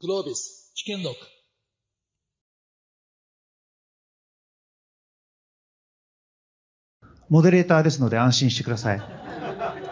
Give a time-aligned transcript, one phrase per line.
[0.00, 1.16] Globis 危険毒
[7.28, 9.02] モデレーターですので安心してください。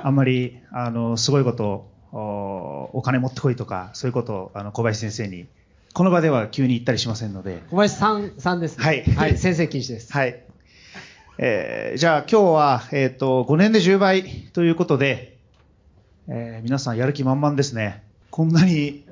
[0.03, 5.49] あんまり、あの、すごいことを、お金持ってこいとか、そういうことを、あの、小林先生に、
[5.93, 7.65] この場では急に言ったりしませんので。
[7.71, 8.85] 小林さん、さんですね。
[8.85, 10.13] はいはい、先生禁止です。
[10.13, 10.41] はい。
[11.39, 15.37] えーじゃあ今日は、えっ、と、5年で10倍ということで、
[16.29, 18.05] えー皆さんやる気満々ですね。
[18.31, 19.06] こんなに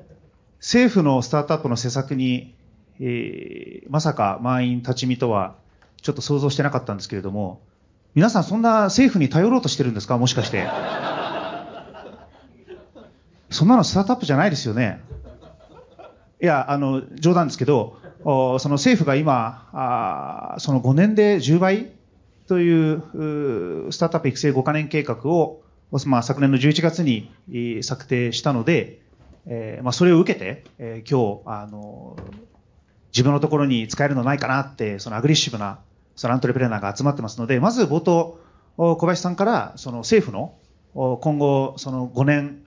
[0.65, 2.55] 政府のスタートアップの施策に、
[2.99, 5.53] えーまさか満員立ち見とは
[6.01, 7.61] ちょっと想像してなかったんですけれども、
[8.15, 10.17] 皆さんそんな政府に頼ろうとしてるんですか？
[10.17, 10.67] もしかして。
[13.51, 15.01] そんなのスタートアップじゃないですよね。
[16.41, 21.91] いや、あの、冗談ですけど、おその政府が今、あその5年で10倍
[22.47, 25.61] といううスタートアップ育成5カ年計画を、
[26.07, 29.04] まあ、昨年の11月にえー策定したので、
[29.47, 32.17] えーまあ、それを受けて、えー今日、あの、
[33.13, 35.79] 自分のところに使えるのないかなって、そのアグリッシブな、
[36.15, 38.39] そのアントレプレーナーが集まってますので、まず冒頭、
[38.77, 40.55] 小林さんから、その政府の、
[41.21, 42.63] 今後、その5年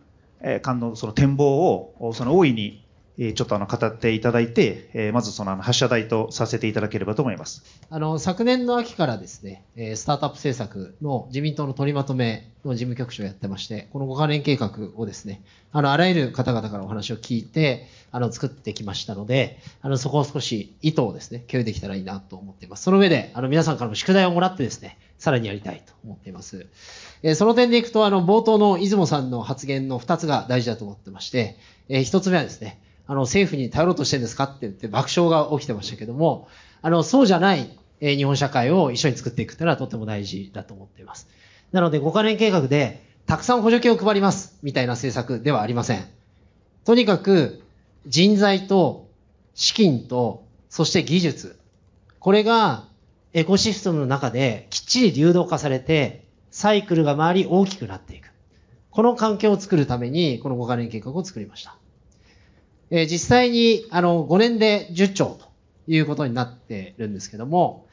[0.63, 2.83] 間のその展望を、その大いに、
[3.19, 7.65] えちょっとあの語っていただいて、えまずそのあの発射台とさせていただければと思います。
[7.91, 22.85] あの、昨年の秋からですね、えスタートアップ政策の自民党の取りまとめの事務局長をやってまして、この5カ年計画をですね、あの、あらゆる方々からお話を聞いて、あの、作ってきましたので、あの、そこを少し意図をですね、共有できたらいいなと思っています。
[22.85, 26.67] その上で、あの、皆さんからも宿題をもらってですね、さらにやりたいと思っています。
[27.23, 31.57] えその点でいくと、あの、冒頭の出雲さんの発言の2つが大事だと思ってまして、
[31.89, 36.47] え1つ目はですね、あの、政府に頼ろうとしてるんですかって言って爆笑が起きてましたけども、
[36.83, 41.27] あの、そうじゃない、え日本社会を一緒に作っていくというのはとても大事だと思っています。
[41.73, 46.05] なので、5カ年計画で、たくさん補助金を配ります、みたいな政策ではありません。
[46.85, 47.63] とにかく、
[48.07, 49.09] 人材と、
[49.55, 51.59] 資金と、そして技術。
[52.21, 52.85] これが、
[53.33, 58.31] エコシステムの中できっちり流動化されて、サイクルが回り大きくなっていく。
[58.91, 61.79] この環境を作るために、この5カ年計画を作りました。
[62.91, 65.47] えー実際に、あの、5年で10兆と
[65.87, 67.87] いうことになってるんですけども、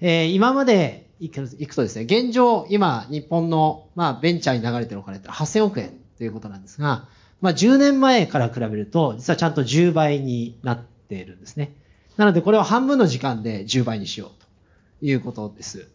[0.00, 7.08] えー今までいくいくとですね、現状、今、日本の、まあ、ベンチャーに流れてるお金って8000億円ということなんですが、
[7.40, 11.72] まあ、10年前から比べると、実はちゃんと10倍になっているんですね。
[12.16, 14.30] なので、これを半分の時間で10倍にしよう
[15.00, 15.88] ということです。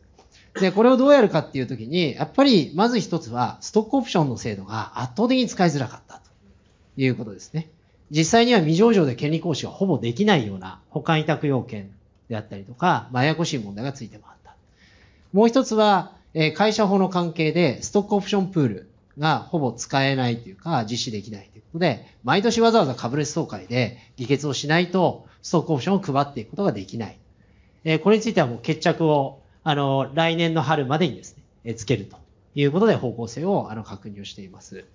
[0.60, 6.22] で、これをどうやるかっていうときに、やっぱり、まず一つは、ストックオプションの制度が圧倒的に使いづらかったと
[6.98, 7.70] いうことですね。
[8.12, 11.92] 実際には未上場で権利行使がほぼできないような保管委託要件
[12.30, 14.56] であったりとか、まあ、ややこしい問題がついて回った。
[15.32, 27.18] もう一つは、え会社法の関係でストックオプションプールがほぼ使えないというか、実施できないということで、毎年わざわざ株主総会で議決をしないと、ストックオプションを配っていくことができない。
[27.84, 32.18] えこれについてはもう決着を、あの、来年の春までにですね、えーつけると
[32.56, 34.86] いうことで方向性を、あの、確認をしています。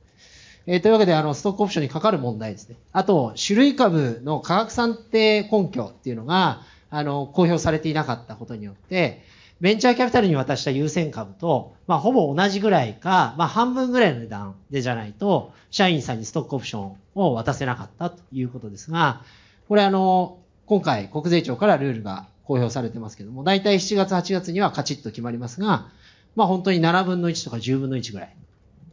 [0.71, 2.77] えーというわけで、あの、ストックオプションにかかる問題ですね。
[2.93, 9.23] あと、種類株の価格算定根拠っていうのが、あの、公表されていなかったことによって、
[9.63, 19.23] ベンチャーキャピタルに渡した優先株と、まあ、ほぼ同じぐらいか、まあ、半分ぐらいの値段でじゃないと、社員さんにストックオプションを渡せなかったということですが、
[19.69, 20.37] これあの、
[20.67, 25.89] 今回国税庁からルールが公表されてますけども、大体7月8月にはカチッと決まりますが、
[26.37, 28.35] まあ本当に7分の1とか10分の1ぐらい。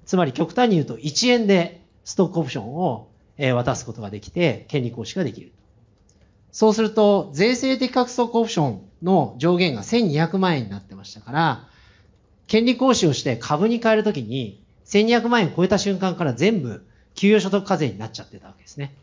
[0.05, 5.51] つまり極端に言うと1円でストックオプションを渡すことができて、権利行使ができる。
[6.51, 11.67] そうすると、税制的確ストックオプションの上限が1200万円になってましたから、
[12.47, 18.95] 権利行使をして株に変えるときに、1200万円超えた瞬間から全部、給与所得課税になっちゃってたわけですね。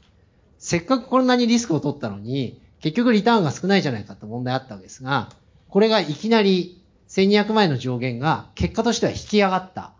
[0.58, 5.30] せっかくこんなにリスクを取ったのに、結局リターンが少ないじゃないかって問題あったわけですが、
[5.68, 9.92] これがいきなり1200万円の上限が結果としては引き上がった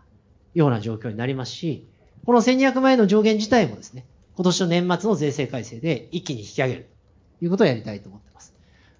[0.53, 1.87] ような状況になりますし、
[2.25, 4.05] この1200万円の上限自体もですね、
[4.35, 6.89] 今年の年末の税制改正で一気に引き上げる
[7.39, 8.53] ということをやりたいと思っています。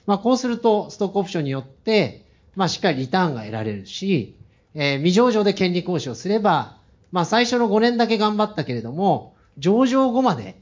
[0.05, 2.25] まあこうすると、ストックオプションによって、
[2.55, 4.35] まあしっかりリターンが得られるし、
[4.75, 6.77] えー未上場で権利行使をすれば、
[7.11, 10.59] まあ最初の5年だけ頑張ったけれども、上場後まで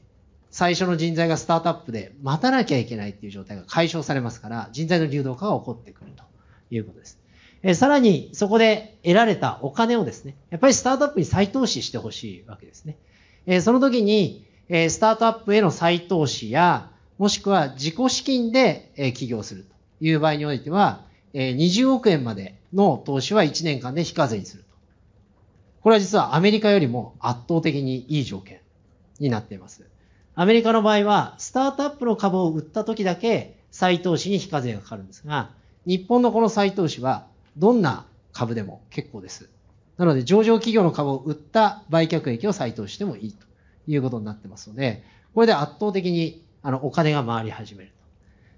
[0.50, 6.24] 最初の人材がスタートアップで待たなきゃいけないっていう状態が解消されますから、人材の流動化が起こってくると
[6.70, 7.21] いうことです。
[7.62, 12.96] えさらに、そこで得られたお金をですね、やっぱりスタートアップに再投資してほしいわけですね。
[13.46, 21.04] えその時に、えスタートアップへの再投資や、もしくは自己資金で、え起業するという場合においては、
[21.34, 24.68] え20億円までの投資は1年間で非課税にすると。
[25.82, 28.60] これは実はアメリカよりも圧倒的にいい条件
[29.18, 29.84] になっています。
[30.34, 35.50] アメリカの場合は、スタートアップの株を売った時だけ再投資に非課税がかかるんですが、
[35.86, 37.26] 日本のこの再投資は、
[37.56, 39.48] どんな株でも結構です。
[39.98, 43.46] なので、上場企業の株を売った売却益を再投資してもいいと
[43.86, 45.04] いうことになってますので、
[45.34, 48.02] これで圧倒的にあのお金が回り始めると。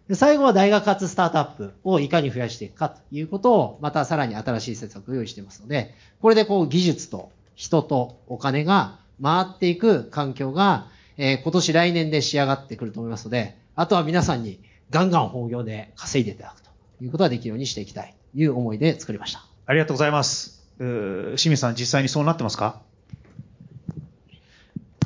[0.09, 16.64] で最後は大学発スタートアップをいかに増やしていくかということを、またさらに新しい施策を用意していますので、これでこう技術と人とお金が回っていく環境が、えー、今年来年で仕上がってくると思いますので、あとは皆さんにガンガン本業で稼いでいただく
[17.01, 19.45] いうことができるようにしていきたいという思いで作りました。
[19.67, 20.63] ありがとうございます。
[20.79, 22.81] 清水さん、実際にそうなってますか？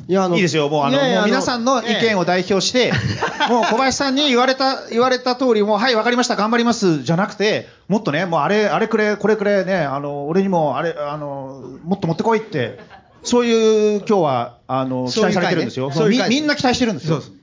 [0.07, 0.69] いや、あの、いいですよ。
[0.69, 2.91] もう、あの、いやいやもう皆さんの意見を代表して、
[3.47, 12.79] もう小林さんに言われた、言われた通り、もう、はい、わかりました、頑張ります、じゃなくて、もっとね、もう、あれ、あれくれ、これくれ、ね、あの、俺にも、あれ、あの、もっと持ってこいって、
[13.21, 15.91] そういう、今日は、あの、期待されてるんですよ。
[15.91, 17.21] そういうみんな期待してるんですよ。
[17.21, 17.33] そう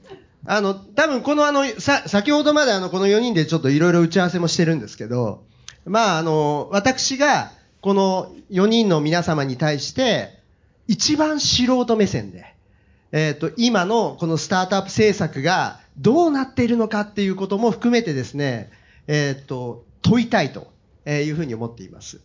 [0.48, 5.44] あの、多分このあの、さ、先ほどまであの、この4人でちょっといろいろ打ち合わせもしてるんですけど、
[5.84, 10.40] まああの、私が、この4人の皆様に対して、
[10.88, 12.54] 一番素人目線で、
[13.12, 18.70] えっ、ー、と、今のこのスタートアップ政策がどうなっているのかっていうことも含めてですね、
[19.06, 20.69] えっ、ー、と、問いたいと
[21.08, 22.20] いうふうに思っています。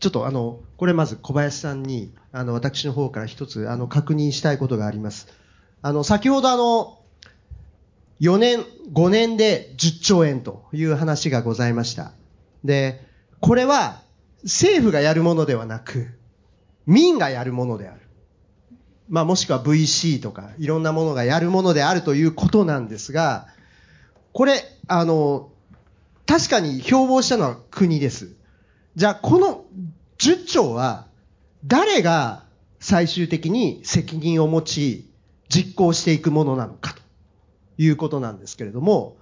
[0.00, 5.28] ちょっとあの、これまず小林さんに、あの、私の方から一つ、あの、確認したいことがあります。
[5.80, 6.98] あの、先ほどあの、
[8.22, 12.12] 4年、5年で10兆円という話がございました。
[12.62, 13.04] で、
[13.40, 14.00] これは
[14.44, 16.06] 政府がやるものではなく、
[16.86, 18.00] 民がやるものである。
[19.08, 23.48] まあもしくは VC とかいろんなものがやるものであるということなんですが、
[24.32, 25.50] これ、あの、
[26.24, 28.36] 確かに標榜したのは国です。
[28.94, 29.64] じゃあこの
[30.18, 31.08] 10兆は
[31.66, 32.44] 誰が
[32.78, 35.10] 最終的に責任を持ち
[35.48, 37.01] 実行していくものなのかと
[37.78, 39.16] いうことなんですけれども、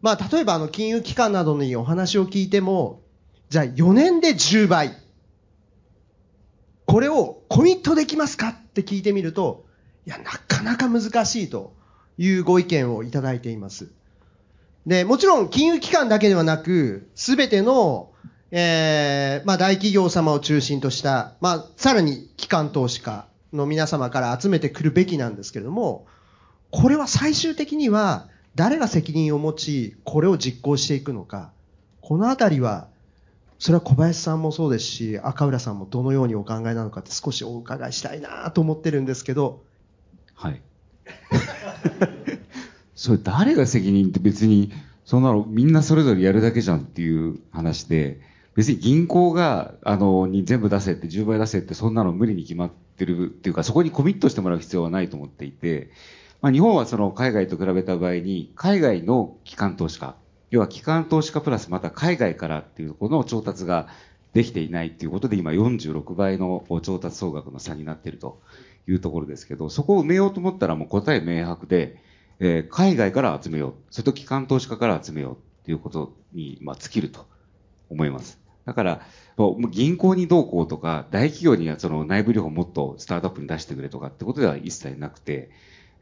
[0.00, 3.02] まあ例えばあの金融機関などにお話を聞いても、
[3.48, 4.96] じゃあ4年で10倍。
[6.86, 9.66] これをコミットできますかって聞いてみると、
[10.06, 11.74] いや、なかなか難しいと
[12.16, 13.90] いうご意見をいただいています。
[14.86, 18.10] で、もちろん金融機関だけではなく、すべての、
[18.50, 26.06] えー、まあ大企業様を中心とした、まあさらに機関投資家の皆様から集めてくるべきなんですけれども、
[26.70, 31.52] これは最終的には誰が責任を持ち、これを実行していくのか、
[32.00, 32.88] このあたりは
[33.58, 39.62] それは小林さんもそうですし、赤浦さんもどのようにお考えなのかって少しお伺いしたいなと思ってるんですけど。
[40.34, 40.62] はい。
[42.94, 44.70] それ誰が責任って別に、
[45.04, 48.20] そんなのみんなそれぞれやるだけじゃんっていう話で、
[48.54, 55.90] 別に銀行が、あの、に全部出せって、10倍出せって、そんなの無理に決まってるっていうか、そこにコミットしてもらう必要はないと思っていて、
[56.40, 60.16] まあ、日本はその海外と比べた場合に、海外の機関投資家、
[60.50, 63.88] 要は機関投資家プラスまた海外からっていうところの調達が
[64.32, 68.40] できていないっていうことで今46倍の調達総額の差になっていると
[68.86, 72.02] いうところですけど、そこを埋めようと思ったらもう答え明白で、
[72.40, 73.74] えー、海外から集めよう。
[73.90, 77.26] それと機関投資家から集めようっていうことに、まあ、尽きると
[77.90, 78.38] 思います。
[78.64, 79.00] だから、
[79.70, 85.50] 銀行にどうこうとか、大企業にはその内部留保もっとスタートアップに出してくれとかってことでは一切なくて、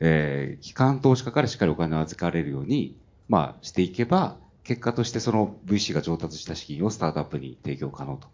[0.01, 2.97] えー、機関投資家からしっかりお金を預かれるように、
[3.29, 8.29] まあ、していけば、結果としてその VC が上達した資金をスタートアップに提供可能と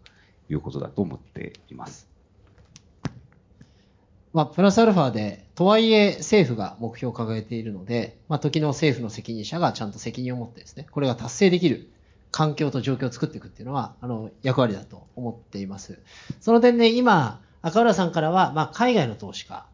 [0.49, 2.07] いうことだと思っています。
[4.33, 11.87] まあ、プラスアルファで、とはいえ政府が目標を掲げているので、まあ、時の政府の責任者がちゃんと責任を持ってですね、これが達成できる
[12.31, 15.99] 環境と状況を作っていくっていうのは、あの、役割だと思っています。
[16.41, 19.67] その点で、今、赤浦さんからは、まあ、海外の投資家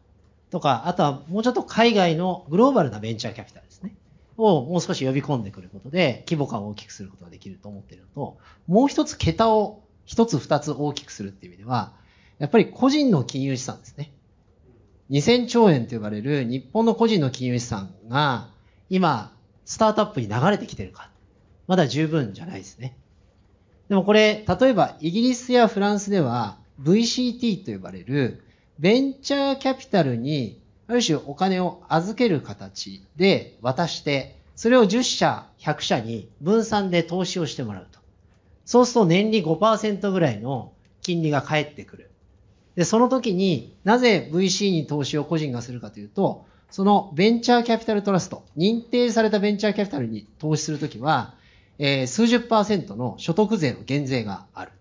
[0.50, 3.94] とか、あとはもうちょっと海外のグローバルなベンチャーキャピタルですね。
[4.36, 11.92] をもう少し呼び込んでくることで、規模感を大きくすることができると思っているのと、もう一つ桁を一つ二つ大きくするっていう意味では、
[12.38, 14.12] やっぱり個人の金融資産ですね。
[15.10, 18.48] 2000兆円と呼ばれる日本の個人の金融資産が
[18.88, 19.32] 今、
[19.64, 21.10] スタートアップに流れてきてるか。
[21.66, 22.96] まだ十分じゃないですね。
[23.88, 28.42] でもこれ、例えばイギリスやフランスでは VCT と呼ばれる
[28.80, 30.58] ベンチャーキャピタルに
[30.88, 38.00] ある種お金を預ける形で渡して、それを10社、100社に分散で投資をしてもらうと。
[38.64, 40.72] そうすると年利5%ぐらいの
[41.02, 42.10] 金利が返ってくる。
[42.74, 51.34] で、その時になぜ VC に投資を個人がするかというと、そのベンチャーキャピタルトラスト、認定されたベンチャーキャピタルに投資するときは、
[51.78, 54.72] えー、数十パーセントの所得税の減税がある。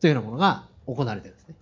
[0.00, 1.56] というようなものが行われてるんですね。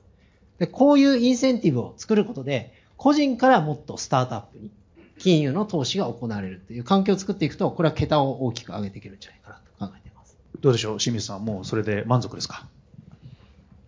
[0.59, 4.71] で、こういうインセンティブを作ることで、個人からもっとスタートアップに
[5.19, 10.37] 金融の投資が行われるという環境を作っていくと、これは桁を大きく上げていけるんじゃないかなと考えています。
[10.61, 10.99] どうでしょう？
[10.99, 12.67] 清水さんもうそれで満足ですか？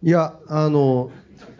[0.02, 1.10] いや、あの、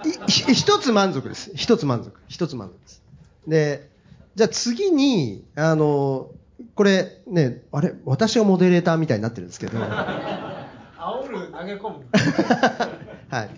[0.05, 1.53] いひ一つ満足です。
[1.55, 2.13] 一つ満足。
[2.29, 3.03] 一つ満足です。
[3.47, 3.89] で、
[4.35, 6.29] じゃあ次に、あの、
[6.75, 9.79] これね、あれ、私がモデレーターみたいになってるんですけど、
[10.99, 12.05] 煽る、投げ込む？
[13.31, 13.51] はい。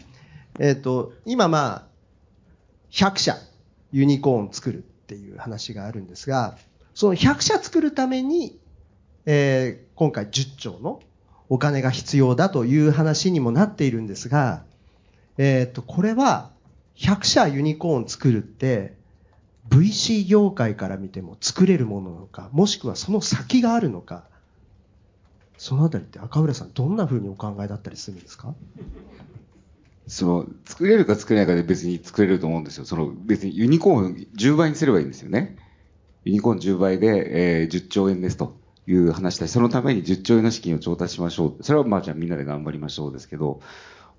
[0.59, 1.87] えっ、と、今まあ、
[2.91, 3.37] 100社
[3.93, 6.57] ユニコーン作るっていう話があるんですが、
[6.95, 8.59] その100社作るために、
[9.27, 11.01] えー今回10兆の
[11.49, 14.63] お金が必要だという話にもなっているんですが、
[15.39, 16.53] えっ、と、これは
[16.97, 18.95] 100社ユニコーン作るって、
[19.69, 24.25] VC 業界から見ても作れるものなのか、もしくはその先があるのか、
[25.57, 28.55] そのあたりって赤浦さんどんな風にお考えだったりするんですか？
[30.09, 32.85] その、作れるか作れないかで別に作れると思うんですよ。
[32.85, 35.57] その、別にユニコーン10倍にすればいいんですよね。
[36.25, 41.63] ユニコーン10倍で、えー10兆円ですという話だし、そのために10兆円の資金を調達しましょう。
[41.63, 43.61] それはまあじゃあみんなで頑張りましょうですけど、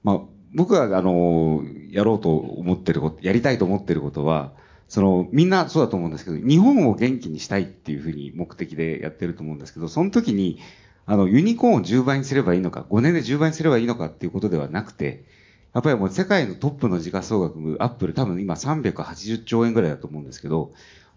[0.04, 0.20] まあ、
[0.54, 4.54] 僕が、あの、やろうと思ってること、やりたいと思ってることは、
[4.88, 10.60] その、みんなそうだと思うんですけど、日本を元気にしたいっていうふうに目的でやってると思うんですけど、その時に、
[11.06, 15.26] あの、ユニコーンを10倍にすればいいのか、5年で10倍にすればいいのかっていうことではなくて、
[15.74, 20.74] やっぱりもう世界のトップの時価総額、アップル多分今380兆円ぐらいだと思うんですけど、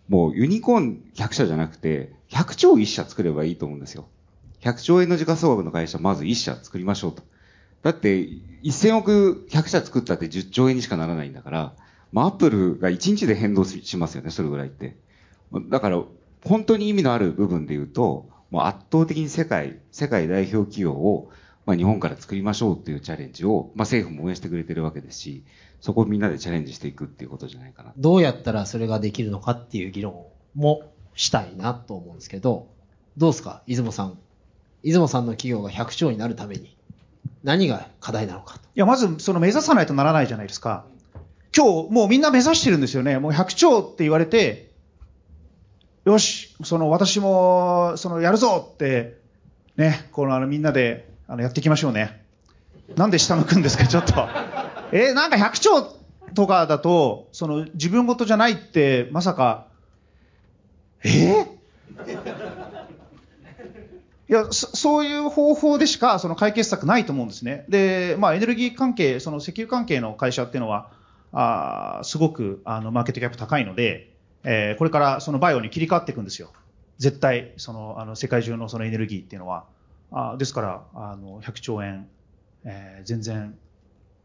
[0.09, 4.09] もうユニコーン100社じゃなくて、100兆1社作ればいいと思うんですよ。
[4.61, 7.23] 100兆円の時価総額の会社、まず1社作りましょうと。
[7.82, 8.28] だって、
[8.62, 11.73] 1000億100社作ったって10兆円にしかならないんだから、
[12.12, 14.97] まあ、アップルが1日で変動しますよね、それぐらいって。
[15.68, 16.02] だから、
[16.44, 21.30] 本当に意味のある部分で言うと、もう圧倒的に世界、世界代表企業を、
[21.64, 25.45] まあ、日本から作りましょうっていうチャレンジを、まあ、政府も応援してくれてるわけですし、
[25.81, 27.92] そこをみんなでチャレンジしていくっていうことじゃないかな。
[27.97, 30.83] どうやったらそれができるのかっていう議論も
[31.14, 32.69] したいなと思うんですけど、
[33.16, 33.62] どうですか？
[33.66, 34.19] 出雲さん。
[34.83, 36.76] 出雲さんの企業が100兆になるために
[37.45, 38.61] 何が課題なのかと。
[38.64, 40.85] いや、まず、その目指さないとならないじゃないですか。
[41.57, 43.19] 今日、もうみんな目指してるんですよね。
[43.19, 44.71] もう100兆って言われて、
[46.04, 49.19] よし、その私も、そのやるぞって、
[49.76, 52.22] ね、このあのみんなで、あのやっていきましょうね。
[52.94, 54.28] なんで下向くんですか、 ちょっと。
[54.92, 55.96] え、なんか100兆
[56.34, 59.68] とかだと、その自分事じゃないって、まさか、
[61.02, 61.46] え？
[64.28, 67.64] いや、そそういう方法でしかその解決策ないと思うんですね。
[67.66, 70.90] で、まあエネルギー関係、その石油関係の会社っていうのは、
[71.32, 74.10] あすごくあのマーケットキャップ高いので、
[74.44, 76.52] えーこれからそのバイオに切り替わっていくんですよ。
[76.98, 79.64] 絶対、そのあの世界中のそのエネルギーっていうのは。
[80.12, 82.09] あですから、あの100兆円、
[82.64, 83.54] えー全然、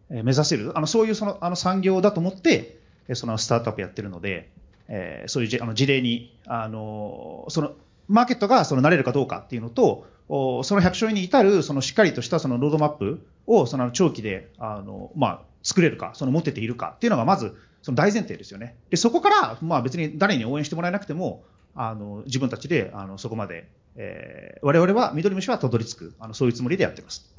[0.10, 4.52] えー目指せる、あのそういうそのあの産業だと思って、えーそのスタートアップやってるので、
[4.88, 7.72] えーそういうじあの事例に、あのその
[8.08, 18.76] マーケットがその慣れるかどうかっていうのと、おその100兆円に至るそのしっかりとしたそのロードマップをその長期であの、まあ、作れるか、その持ってているかっていうのがまずその大前提ですよね。
[18.90, 21.44] でそこから、まあ、別に誰に応援してもらえなくても
[21.76, 27.34] あの自分たちであのそこまで、えー、我々は緑虫はたどり着くあのそういうつもりでやってます。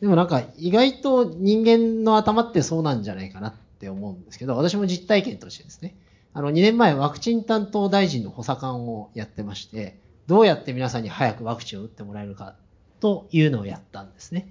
[0.00, 5.96] でもなんか意外と人間の頭ってそうなんじゃないかなって思うんですけど、私も実体験としてですね、
[6.34, 12.54] あの2年前ワクチン担当大臣の補佐官をやってまして、どうやって皆さんに早くワクチンを打ってもらえるか
[13.00, 14.48] というのをやったんですね。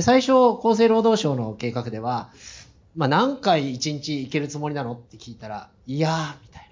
[0.00, 2.30] 最初、厚生労働省の計画では、
[2.96, 6.63] まあ何回1日行けるつもりなのって聞いたら、いやー、みたいな。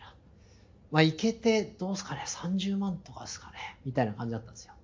[0.92, 4.74] まあ行けてどうすかね、30万とかですかね、みたいな感じだったんですよ。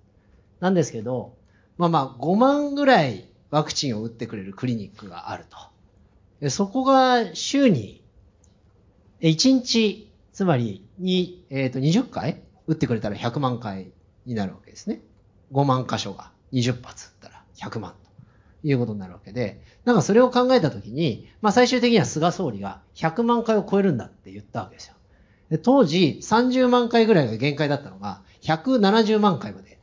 [0.59, 1.35] なんですけど、
[1.77, 5.57] まあまあ5万ぐらいワクチンを打ってくれるクリニックがあると。
[6.41, 8.03] でそこが週に
[9.21, 13.91] 1日、つまりに、えっ、と20回打ってくれたら100万回
[14.25, 15.01] になるわけですね。
[15.51, 17.93] 5万箇所が20発打ったら100万
[18.61, 24.95] ということになるわけで、なんかそれを考えたときに、まあ最終的には菅総理が100万回を超えるんだって言ったわけですよ。
[25.49, 29.79] で当時30万回ぐらいが限界だったのが170万回まで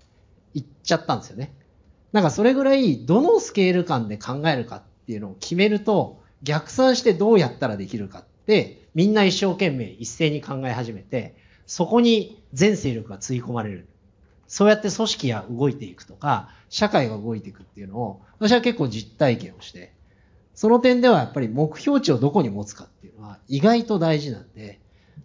[0.54, 1.54] 行っちゃったんですよね。
[2.12, 13.88] なんかそれぐらいどのスケール感で考えるかっていうのを決めると逆算してどうやったらできるかってみんな一生懸命一斉に考え始めてそこに全勢力がつぎ込まれる。
[14.49, 19.92] そうやって組織が動いていくとか社会が動いていくっていうのを私は結構実体験をして
[20.54, 24.80] その点ではやっぱり目標値をどこに持つかっていうのは意外と大事なんで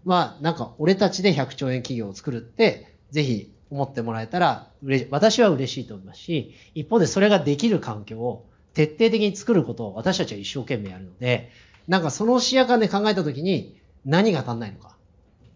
[0.05, 4.67] まあなんか俺たちで100兆円企業を作るってぜひ思ってもらえたら
[5.09, 11.51] 私は嬉しいと思いますし、一方でそれができる環境を徹底的に作ることを私たちは一生懸命やるので、
[11.87, 14.95] なんかその視野感で考えたときに何が足んないのか。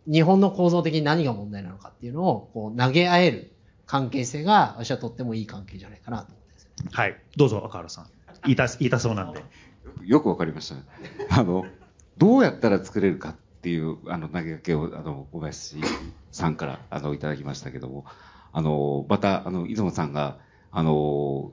[0.07, 3.51] 日本の構造的に何が問題なのかっていうのをこう投げ合える
[3.87, 7.19] 関係性が私はとってもいい関係じゃないかなと思ってますはい。
[7.35, 8.07] どうぞ、赤原さん。
[8.43, 9.43] 言いた、言いたそうなんで。
[10.05, 10.75] よくわかりました。
[11.39, 11.65] あの、
[12.17, 13.35] どうやったら作れるかっ
[13.65, 15.77] ていう、あの、投げかけを、あの、小林
[16.31, 18.05] さんから、あの、いただきましたけども、
[18.51, 20.37] あの、また、あの、出雲さんが、
[20.69, 21.51] あの、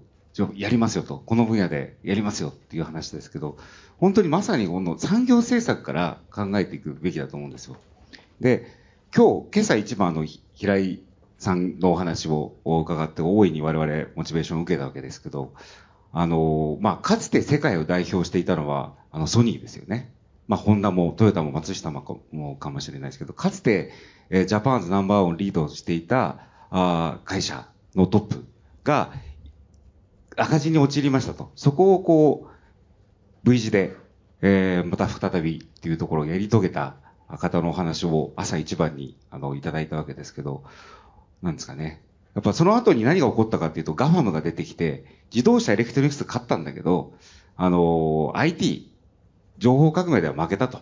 [0.54, 3.57] やりますよと、この分野でやりますよっていう話ですけど、
[3.97, 7.76] 本当にまさにこの産業政策から考えていくべきだと思うんですよ。
[8.40, 8.66] で、
[9.16, 11.00] 今日、今朝一番の、平井
[11.38, 15.54] さんのお話を伺って、大いに我々モチベーションを受けたわけですけど、
[16.12, 20.12] あの、まあ、かつて世界を代表していたのは、あの、ソニーですよね。
[20.52, 22.02] まあ、ホンダもトヨタも松下も
[22.61, 23.90] かもしれないですけど、かつて、
[24.28, 28.44] えジャパンズナンバーワンリードしていた、あ会社のトップ
[28.85, 29.14] が、
[30.37, 31.52] 赤字に陥りましたと。
[31.56, 32.50] そこをこ
[33.44, 33.97] う、V 字で、
[34.42, 36.97] えーまた再びっていうところをやり遂げた
[37.38, 40.64] 方のお話を朝一番に、あの、いただいたわけですけど、
[41.40, 42.04] なんですかね。
[42.35, 47.14] やっぱその後に何が起こったかっていうと、 GAFAM が出てきて、自動車エレクトロニクス勝ったんだけど、
[47.56, 48.91] あの、IT、
[49.59, 50.80] 情報革命では負けたと。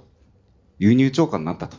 [0.78, 1.76] 輸入超過になったと。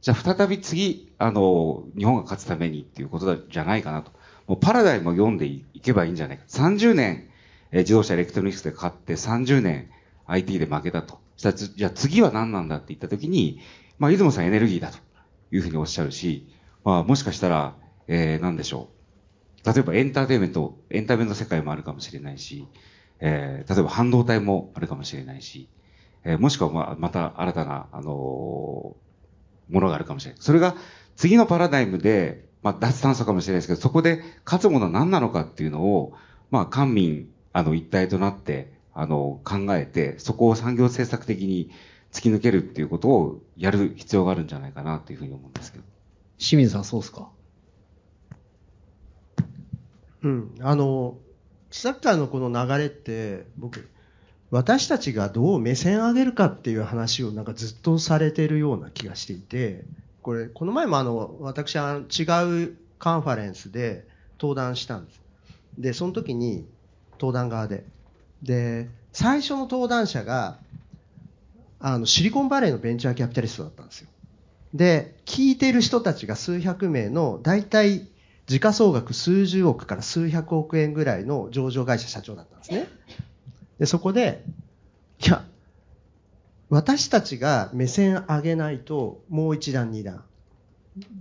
[0.00, 4.12] じゃあ再び次、あの、日本が勝つためにっていうことじゃないかなと。
[4.46, 6.44] もうパラダイムを読んでいけばいいんじゃないか。
[6.48, 7.28] 30年、
[7.70, 9.90] えー自動車エレクトロニクスで勝って30年
[10.26, 11.18] IT で負けたと。
[11.36, 13.60] じゃあ次は何なんだって言った時に、
[13.98, 14.98] まあ、出雲さんエネルギーだと
[15.52, 16.48] いうふうにおっしゃるし、
[16.84, 17.76] まあ、もしかしたら、
[18.06, 18.88] えー、何でしょ
[19.64, 19.72] う。
[19.72, 22.66] 例えばエンターテイメント、エンタメの世界もあるかもしれないし、
[23.20, 25.68] えー、例えば半導体もあるかもしれないし、
[26.24, 29.08] えーもしくはまあまた新たな、あのー
[29.70, 30.40] ものがあるかもしれない。
[30.40, 30.74] それが
[31.14, 36.14] 次のパラダイムで、まあ脱炭素かもしれないですけど、そこで勝つものは何なのかっていうのを、
[36.50, 41.70] まあ官民、あの一体となって、あの考えて、そこを産業政策的に
[42.12, 45.84] 突き抜けるっていうことをやる必要があるんじゃないかなというふうに思うんですけど。
[46.38, 47.28] 清水さんそうですか？
[50.22, 51.18] うん、あの、
[51.70, 53.88] サッカーのこの流れって、僕、
[54.50, 59.84] 私たちがどう目線を上げるかっていう話をなんかずっとされてるような気がしていて、
[60.22, 62.22] これ、この前もあの、私は違
[62.64, 64.06] うカンファレンスで
[64.40, 65.20] 登壇したんです。
[65.78, 66.66] で、その時に、
[67.12, 67.84] 登壇側で。
[68.42, 70.58] で、最初の登壇者が、
[71.80, 74.08] あの、シリコンバレーのベンチャーキャピタリストだったんですよ。
[74.74, 78.08] で、聞いている人たちが数百名の、大体、
[78.46, 82.88] 時価総額数十億から数百億円ぐらいの上場会社社長だったんですね。
[83.78, 84.44] で、そこで、
[85.24, 85.44] いや、
[86.70, 90.24] 私たちが目線上げないと、もう一段二段、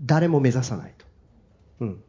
[0.05, 1.05] 誰も目指さないと。
[1.81, 2.03] うん。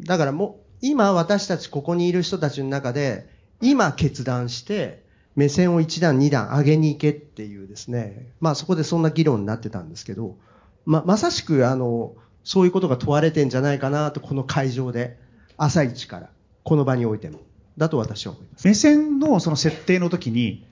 [0.00, 3.28] だからもう、今私たちここにいる人たちの中で、
[3.60, 5.02] 今決断して、
[5.34, 10.36] 目線を一段二段上げに行けっていうですね、まあそこでそんな議論になってたんですけど、
[10.84, 12.14] ま、まさしくあの、
[12.44, 15.18] そういうことが問われてんじゃないかなと、この会場で、
[15.56, 16.30] 朝一から、
[16.64, 17.38] この場においても、
[17.78, 18.66] だと私は思います。
[18.66, 20.64] 目線のその設定の時に、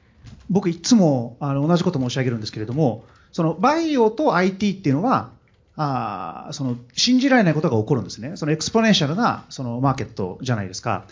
[0.49, 5.31] 僕いつもあの同じこと申し上げるんですけれども、そのバイオと IT っていうのは、
[5.77, 8.37] あその信じられないことが起こるんですね。
[8.37, 11.07] その exponential なそのマーケットじゃないですか。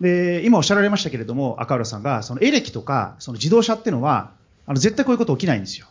[0.00, 4.32] で、今おっしゃられましたけれども、赤浦さんが、そのエレキとか、その自動車っていうのは、
[4.66, 5.86] あの絶対こういうこと起きないんですよ。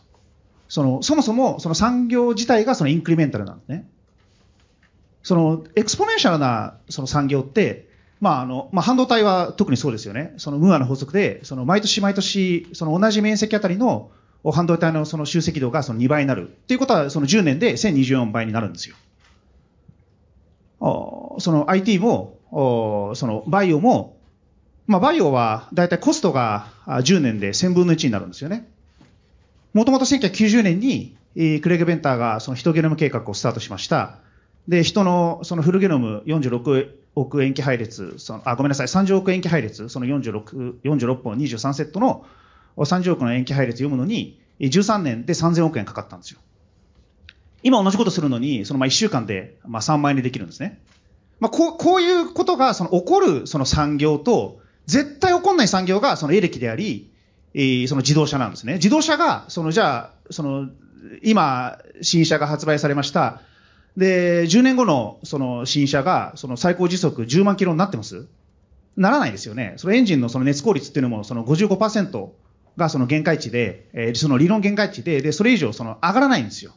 [0.70, 3.88] その、そもそもその産業自体がその incremental なんですね。
[5.24, 7.88] その exponential なその産業って、
[8.22, 14.12] まああのまあ、半導体は特にそうですよね、そのムーアの法則で、その毎年毎年、その同じ面積あたりの
[14.54, 18.96] 半導体のその集積度がその2倍になるっていうことは、その10年で1024倍になるんですよ。
[20.80, 24.18] おその IT も、おそのバイオも、
[24.86, 28.70] まあ、バイオはだいたいコストが10年で1000分の1になるんですよね。
[29.74, 34.20] もともと1990年に、えークレイグ・ベンターがそのヒトゲノム計画をスタートしました。
[34.68, 42.26] で、人のそのフルゲノム46億塩基配列、そのあ、ごめんなさい、30億塩基配列、その46、46本23セットの
[42.78, 46.40] 30億の塩基配列読むのに、13年で3000億円かかったんですよ。
[47.64, 50.80] 今同じことするのに、そのまあ1週間でまあ3万円でできるんですね。
[51.40, 57.12] まあ、こうこういうことがその起こるその産業と、絶対起こんない産業がそのエレキであり、
[57.54, 58.76] えーその自動車なんですね。
[58.76, 60.70] 自動車が、そのじゃあ、その、
[61.24, 63.42] 今、新車が発売されました。
[63.98, 68.28] で、10年後のその新車が、その最高時速10万キロになってます
[68.98, 69.74] ならないですよね。
[69.78, 72.30] そのエンジンのその熱効率っていうのも、その55%
[72.78, 76.74] がその限界値で、えーその理論限界値で、で、それ以上その上がらないんですよ。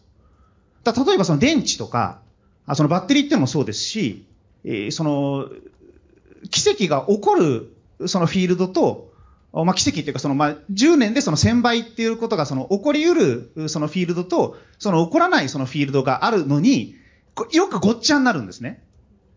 [0.83, 2.21] だ例えばその電池とか、
[2.67, 4.27] あそのバッテリーっていうのもそうですし、
[4.65, 5.49] えーその、
[6.51, 7.75] 奇跡が起こる
[8.07, 9.13] そのフィールドと、
[9.53, 16.97] まあ、奇跡っていうか、その、まあ、10年でその1000倍っていうことが、その、起こり得る、そのフィールドと、その、起こらないそのフィールドがあるのに、
[17.53, 18.83] よくごっちゃになるんですね。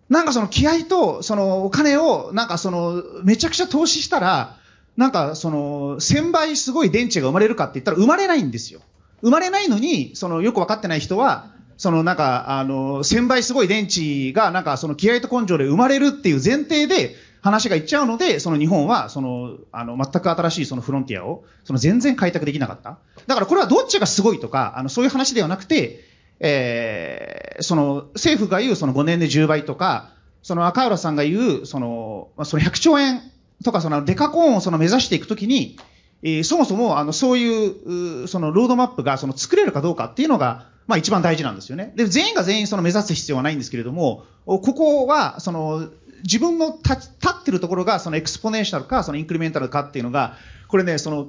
[0.10, 4.58] なんかその気合と、その、お金を、なんかその、めちゃくちゃ投資したら、
[4.96, 8.82] なんかその、1000倍すごい電池が生まれるかって言ったら生まれないんですよ。
[9.22, 22.98] 生まれないのに、その、よくわかってない人は、そのなんか、あの、1000倍すごい電池が、なんかその気合と根性で生まれるっていう前提で、話がいっちゃうので、その日本は、その、あの、全く新しいそのフロンティアを、その全然開拓できなかった。
[23.28, 26.04] だからこれはどっちがすごいとか、あの、そういう話ではなくて、
[26.40, 30.12] えー、その、政府が言うその5年で10倍とか、
[30.44, 33.22] その赤浦さんが言う、その、その100兆円
[33.64, 35.78] とか、そのデカコーンをその目指していくときに、
[36.24, 41.94] えー、そもそも、あの、そういう、そのロードマップが、その作れるかどうかっていうのが、まあ一番大事なんですよね。
[41.96, 45.90] で、全員が全員その目指す必要はないんですけれども、ここは、その、
[46.24, 50.36] 自分の立ってるところが、その exponential か、その incremental かっていうのが、
[50.68, 51.28] これね、その、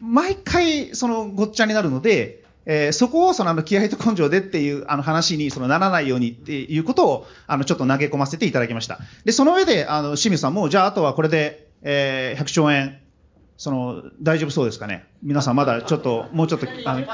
[0.00, 8.98] 毎回、その、ごっちゃになるので、えー、そこをそのあの気合と根性でっていうあの話にそのならないようにっていうことをあのちょっと投げ込ませていただきました。
[9.24, 12.98] で、その上であの清水さんもじゃああとはこれで、えー、100兆円、
[13.56, 15.04] その大丈夫そうですかね？
[15.22, 17.06] 皆さんまだちょっともうちょっとあの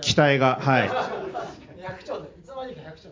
[0.00, 0.88] 期待がはい。
[0.88, 3.10] 100兆いつまにか100兆。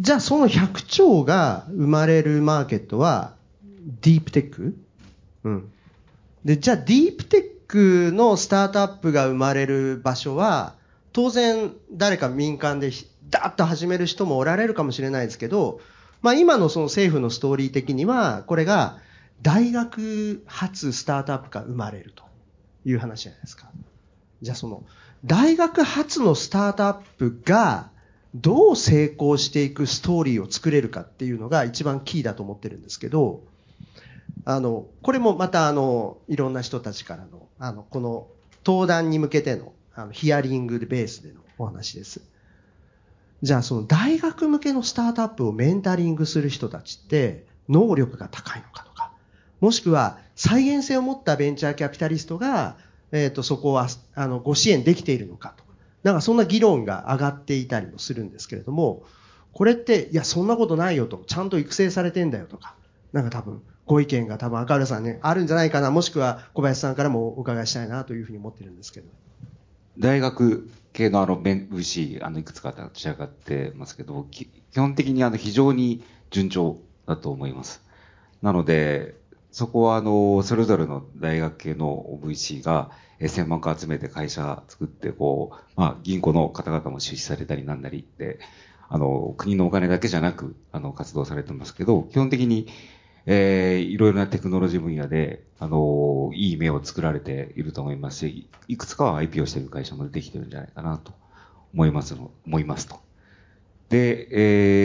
[0.00, 3.34] じゃあその100兆が生まれるマーケットは
[4.02, 4.76] ディープテック？
[5.44, 5.72] うん。
[6.44, 10.74] で、じゃあディープテックのスタートアップが生まれる場所は、
[11.12, 12.90] 当然誰か民間で
[13.30, 15.80] ダーッと始める人もおられるかもしれないですけど、
[16.22, 18.98] まあ今のその政府のストーリー的には、これが
[19.42, 22.24] 大学発スタートアップが生まれると
[22.84, 23.70] いう話じゃないですか。
[24.40, 24.84] じゃあその、
[25.24, 27.90] 大学発のスタートアップが
[28.34, 33.42] どう成功していくストーリーを作れるかっていうのが一番キーだと思ってるんですけど、
[34.50, 38.28] あの、これもまたあの、いろんな人たちからの、あの、この
[38.64, 42.22] 登壇に向けての、あの、ヒアリングベースでのお話です。
[43.42, 49.12] じゃあその大学向けのスタートアップをメンタリングする人たちって能力が高いのかとか、
[49.60, 52.78] もしくは再現性を持ったベンチャーキャピタリストが、
[53.12, 55.64] えっ、と、そこは、あの、ご支援できているのかと。
[56.04, 59.02] なんかそんな議論が上がっていたりもするんですけれども、
[59.52, 62.76] これって、いや、そんなことないよと、ちゃんと育成されてんだよとか、
[63.12, 69.08] なんか多分、ご意見が多分赤浦さんね、あるんじゃないかな、もしくは小林さんからもお伺いしたいなというふうに思ってるんですけど。
[69.98, 77.82] 大学系のあの、VC、あの、いくつか立ち上がってますけど、基本的にあの、非常に順調だと思います。
[78.42, 79.16] なので、
[79.50, 88.38] そこはあの、それぞれの大学系の VC が、専門家集めて会社作って、こう、まあ、銀行の方々も出資されたりなんなりって、
[88.88, 92.68] あの、国のお金だけじゃなく、あの、活動されてますけど、基本的に、
[93.26, 101.12] えー、いろいろなテクノロジー分野で、あの、いい目を作られていると思いますし、いくつかは IP をしている会社も出てきてるんじゃないかなと
[101.74, 102.96] 思いますの、思いますと。
[103.88, 104.28] で、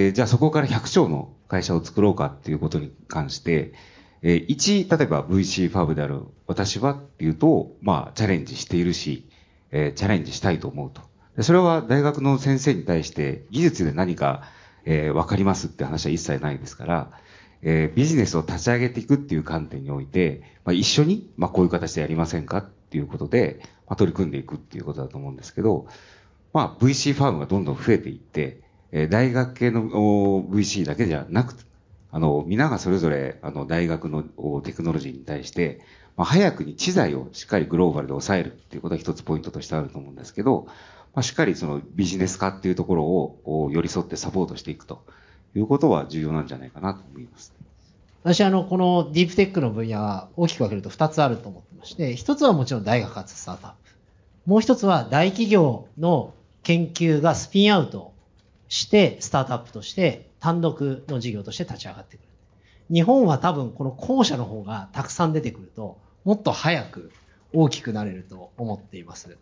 [0.07, 3.73] えー、じゃあそこから100兆の会社を作ろうかっていうことに関して、
[4.21, 9.29] えー、一、例えば VC ファブである私はっていうと、まあ、チャレンジしているし、
[9.71, 11.01] えー、チャレンジしたいと思うと。
[11.35, 14.43] でそれは大学の先生に対して技術で何か、
[14.85, 17.11] えー、わかりますって話は一切ないですから、
[17.65, 25.87] えー、ビジネスを立ち上げていくっていう観点において、まあ、一緒に、まあ、こういう形でやりませんかっていうことで、まあ、取り組んでいくっていうことだと思うんですけど、
[26.51, 31.63] まあ、VC ファームがどんどん増えていって、えー、大学系の VC だけじゃなくて、
[32.11, 34.23] あの、皆がそれぞれ、あの、大学の
[34.61, 35.81] テクノロジーに対して、
[36.15, 40.67] まあ、早くに知財をしっかりグローバルで抑えるっていうことが一つポイントとしてあると思うんですけど、
[41.15, 45.05] まあ、しっかりそのビジネス化っていうところを寄り添ってサポートしていくと。
[45.55, 47.53] いうことは重要なんじゃないかなと思います。
[48.23, 54.49] 私あの、このディープテックの分野は大きく分けると2つあると思ってまして、1つはもちろん大学発スタートアップ。
[54.49, 58.13] もう1つは大企業の研究がスピンアウト
[58.69, 62.27] してスタートアップとして単独の事業として立ち上がってくる。
[62.91, 67.11] 日本は多分この後者の方がたくさん出てくると、もっと早く
[67.53, 69.37] 大きくなれると思っています。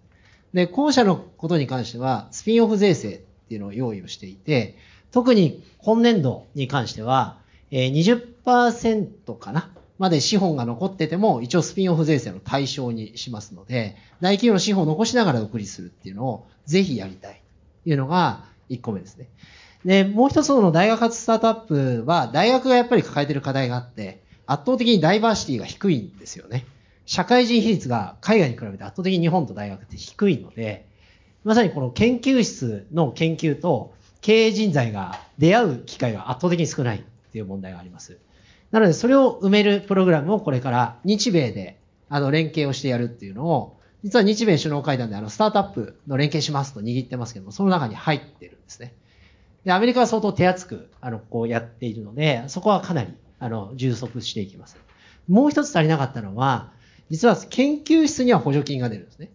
[0.53, 4.77] で、後者のことに関しては、スピンオフ税制っていうのを用意をしていて、
[5.11, 7.37] 特に今年度に関しては、
[7.69, 17.41] え20%かなまで資本が残ってても、一応スピンオフ税制の対象にしますので、大企業の資本を残しながら独立するっていうのをぜひやりたい
[17.83, 19.27] というのが1個目ですね。
[19.83, 26.65] で、もう一つの大学発スタートアップは、大学がやっぱり抱えてる課題があって、圧倒的にダイバーシティが低いんですよね。
[27.05, 30.87] 社会人比率が海外に比べて圧倒的に日本と大学って低いので、
[31.43, 37.01] まさにこの研究室の研究と経営人材が出会う機会が圧倒的に少ないっ
[37.31, 38.19] ていう問題があります。
[38.69, 48.93] なので、それを埋めるプログラムをこれから日米であの連携をしてやるっていうのを、実は日米首脳会談であのスタートアップの連携しますと握ってますけども、その中に入ってるんですね。
[49.65, 54.77] で、アメリカは相当手厚く、あの、こうやっているので、そこはかなり、あの、充足していきます。
[55.27, 56.71] もう一つ足りなかったのは、
[57.09, 59.29] 実は研究室には補助金が出るんですね。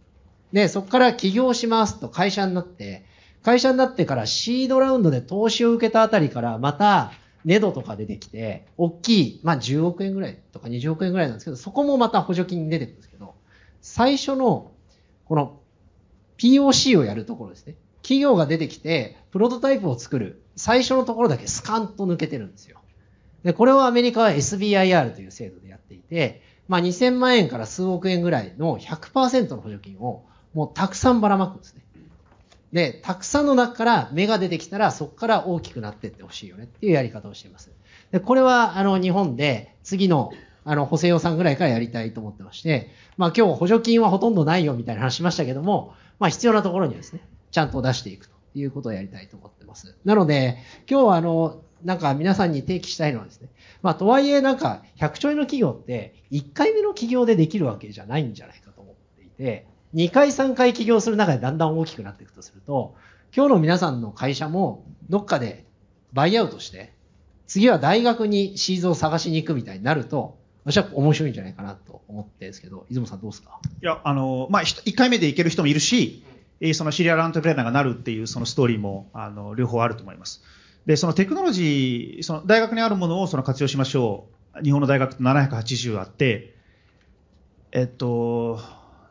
[0.52, 3.04] で、そこから起業しますと会社になって、
[3.42, 7.12] 会社になってからシードラウンドで投資を受けたあたりからまた、
[7.44, 13.34] ネドとか出てきて、大きい、まあ10億円ぐらいとか20億円ぐらいなんですけど、そこもまた補助金出てくるんですけど、
[13.80, 14.72] 最初の、
[15.26, 15.60] この
[16.38, 17.76] POC をやるところですね。
[18.02, 22.80] 企業が出てきて、プロトタイプを作る、最初のところだけスカンと抜けてるんですよ。
[23.44, 30.24] で、これをアメリカは SBIR という制度でやっていて、まあ2000万円から数億円ぐらいの100%の補助金を
[30.56, 31.82] もうたくさんばらまくんですね。
[32.72, 37.70] で、たくさんの中から芽が出てきたらそこから大きくなっていってほしいよねっていうやり方をしています。
[38.10, 40.32] で、これはあの日本で次の
[40.64, 49.94] あの補正予算ぐらいからやりたいと思ってまして、まあ今日補助金はほとんどないよみたいな話しましたけども、まあ必要なところにはですね、ちゃんと出していくということをやりたいと思ってます。
[50.06, 50.56] なので、
[50.90, 53.50] 今日はあの、なんか皆さんに提起したいのはですね、
[53.82, 62.94] まあとはいえなんか100兆円の企業って1回目の企業でできるわけじゃないんじゃないかと思っていて、2回3回起業する中でだんだん大きくなっていくとすると、
[63.34, 65.64] 今日の皆さんの会社もどっかで
[66.12, 66.92] バイアウトして、
[67.46, 73.60] 次は大学にシーズを探しに行くみたいになると、私は面白いんじゃないかなと思ってですけど、出雲さんどうですか？
[73.82, 76.24] いや、あの、まあ、1回目で行ける人もいるし、
[76.60, 80.42] えそのシリアルアントプレーナーがなるっていうそのストーリーも、あの、両方あると思います。
[80.86, 84.26] で、そのテクノロジー、その大学にあるものをその活用しましょ
[84.60, 84.64] う。
[84.64, 86.54] 日本の大学って780あって、
[87.72, 88.58] えっと、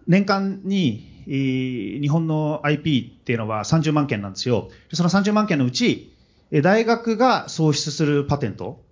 [0.08, 4.70] 年間に、えー、日本の IP っていうのは30万件なんですよ。
[4.94, 6.12] その30万件のうち、
[6.62, 8.84] 大学が創出するパテント、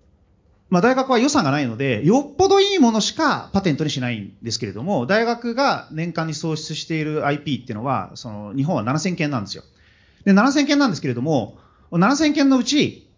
[0.70, 9.62] まあ、大学は予算がないので、よっぽどいいものしかパテントにしないんですけれども、大学が年間に創出している IP っていうのは、その日本は7000件なんですよ。
[10.24, 11.58] で、7000件なんですけれども、
[11.92, 13.08] 7000件のうち、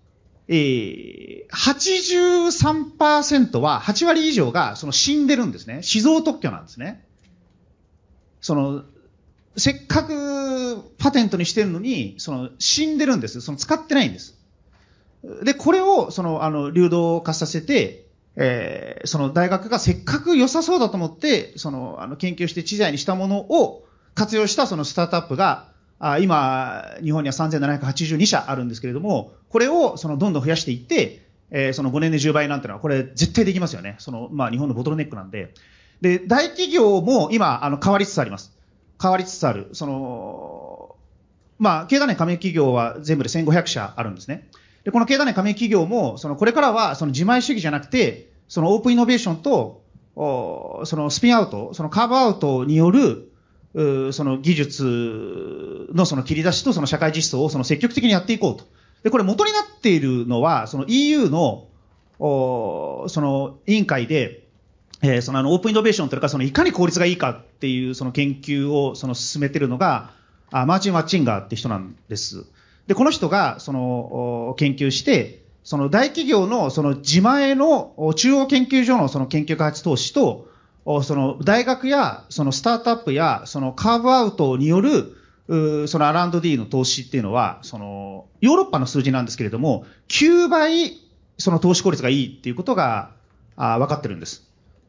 [0.48, 5.82] えー、83%は、8割以上がその死んでるんですね。
[5.82, 7.05] 死蔵特許なんですね。
[8.40, 8.84] その、
[9.56, 13.40] せっかくパテントにしてるのに、その死んでるんです。
[13.40, 14.36] その使ってないんです。
[15.42, 25.68] で、これを、その、あの、流動化させて、えー、その大学がせっかく良さそうだと思って、その、あの、研究して知財にしたものを活用したそのスタートアップが、
[25.98, 33.96] あ今、日本には3782社あるんですけれども、これをそのどんどん増やしていって、えー、その5年で10倍なんてのは、これ絶対できますよね。
[33.98, 35.54] その、まあ日本のボトルネックなんで。
[36.00, 38.52] で、大企業も今、あの、変わりつつあります。
[39.00, 39.68] 変わりつつある。
[39.72, 40.96] その、
[41.58, 44.48] まあ、経団連加盟企業は全部で1500社あるんですね。
[44.84, 49.82] で、この経団連加盟企業も、そのこれからはその自前主義じゃなくて、そのオープンイノベーションと、
[50.14, 53.32] そのスピンアウト、そのカーブアウトによる、
[54.12, 58.64] その技術のその切り出しとその社会実装をその積極的にやっていこうと。
[59.02, 61.68] で、これ元になっているのは、その EU の、
[62.18, 64.45] その委員会で、
[65.02, 70.10] えー、そのあのオープンイノベーションというか、そのいかに効率がいいかっていうその研究をその進めてるのが、
[70.50, 72.46] あマーチン・ワッチンガーって人なんです。
[72.86, 80.48] で、この人が、その、研究して、その大企業のその自前の中央研究所のその研究開発投資と、
[81.02, 85.16] その大学やそのスタートアップやそのカーブアウトによる
[85.88, 90.92] その R&D の投資っていうのは、そのヨーロッパの数字なんですけれども、9倍
[91.36, 93.10] その投資効率がいいっていうことが
[93.56, 94.48] 分かってるんです。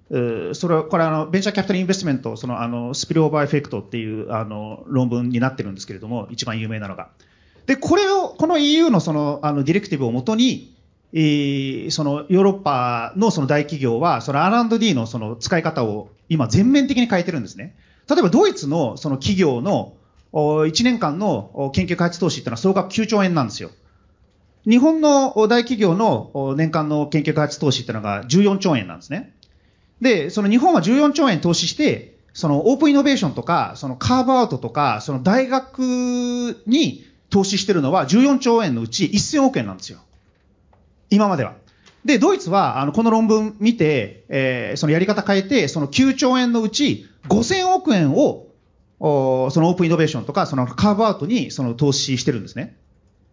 [0.10, 7.10] それは、これあの、ベンチャーキャピタルインベストメント、そのあの、スピルオーバーエフェクトっていうあの、論文になってるんですけれども、一番有名なのが。
[7.66, 10.78] で、これを、この EU のその、あの、ディレクティブをもとに、
[11.14, 17.76] えー、そのヨーロッパのその大企業は、その R&D のその使い方を今全面的に変えてるんですね。
[18.10, 19.94] 例えばドイツのその企業の
[20.34, 23.72] 1年間の研究開発投資っていうのは総額9兆円なんですよ。
[24.68, 29.34] 日本の大企業の年間の研究開発投資っていうのが14兆円なんですね。
[30.02, 35.80] で、その日本は14兆円投資して、そのオープンイノベーションとか、そのカーブアウトとか、その大学
[36.68, 40.00] に投資してるのは14兆円のうち1000億円なんですよ。
[41.10, 41.56] 今までは。
[42.06, 48.46] で、ドイツは、あの、この論文見て、えー、そのやり方変えて、その9兆円のうち5000億円を、
[49.00, 52.78] おそのオープンイノベーションとか、そのカーブアウトにその投資してるんですね。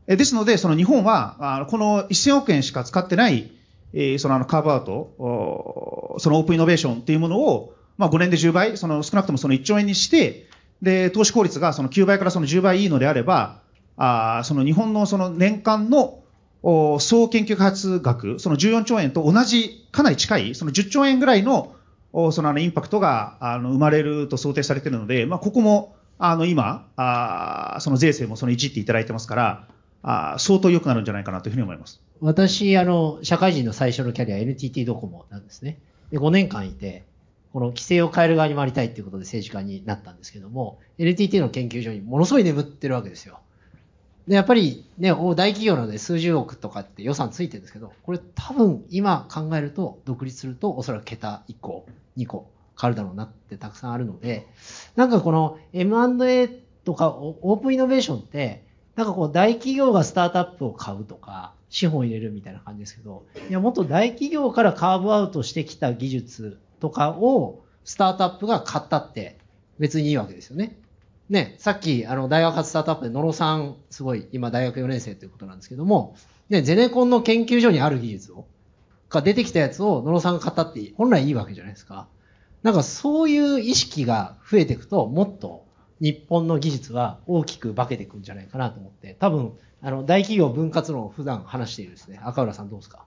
[0.06, 3.50] えですので、その日本は、あのこの1000億円しか使ってない、
[3.94, 10.48] えー、そのあのカーブアウト、そのオープンイノベーションっていうものを、まあ5年で10倍、その少なくともその1兆円にして、
[10.82, 13.60] で、投資効率がその9倍からその10倍いいのであれば、
[13.96, 16.24] あその日本のその年間の
[16.62, 21.76] お総研究開発額、その14兆円と同じ、かなり近い、その10兆円ぐらいの、
[22.12, 29.68] おそのあのインパクトがあの生まれると想定されているので、まあ、ここもあの今あ、その税制もその1っていただいてますから、
[30.02, 32.00] あ相当良くなるんじゃないかなというふうに思います。
[32.20, 35.78] 私、あの、社会人の最初のキャリア NTT ドコモなんですね。
[36.10, 37.04] で、5年間いて、
[37.52, 43.38] この規制を変える側に回りたいっていうことで政治家になったんですけども、NTT の研究所にものすごい眠ってるわけですよ。
[44.26, 52.50] で、やっぱりね、大企業なので数十億とかって予算ついてるんですけど、これ多分今考えると、独立するとおそらく桁1個、2個
[52.80, 54.46] 変わるだろうなってたくさんあるので、
[54.96, 56.48] なんかこの M&A
[56.84, 58.64] とかオープンイノベーションって、
[58.96, 69.38] なんかこう大企業がスタートアップを買うとか、資本入れるみたいな感じですけど、いや、もっと大企業からカーブアウトしてきた技術とかをスタートアップが買ったって
[69.80, 70.78] 別にいいわけですよね。
[71.28, 76.14] ね、さっき、あの、大学発スタートアップで野呂さん、すごい、今大学4年生ということなんですけども、
[76.48, 78.46] ね、ゼネコンの研究所にある技術を、
[79.08, 82.06] が出てきたやつを野呂さんが買ったって本来いいわけじゃないですか。
[82.62, 85.63] なんかそういう意識が増えていくと、もっと
[86.00, 89.52] 日本の技術は大きく化けていくんじゃないかなと思って、多分、
[89.82, 93.04] あの、大企業分割論を普段話しているですね、赤浦さんどうですか？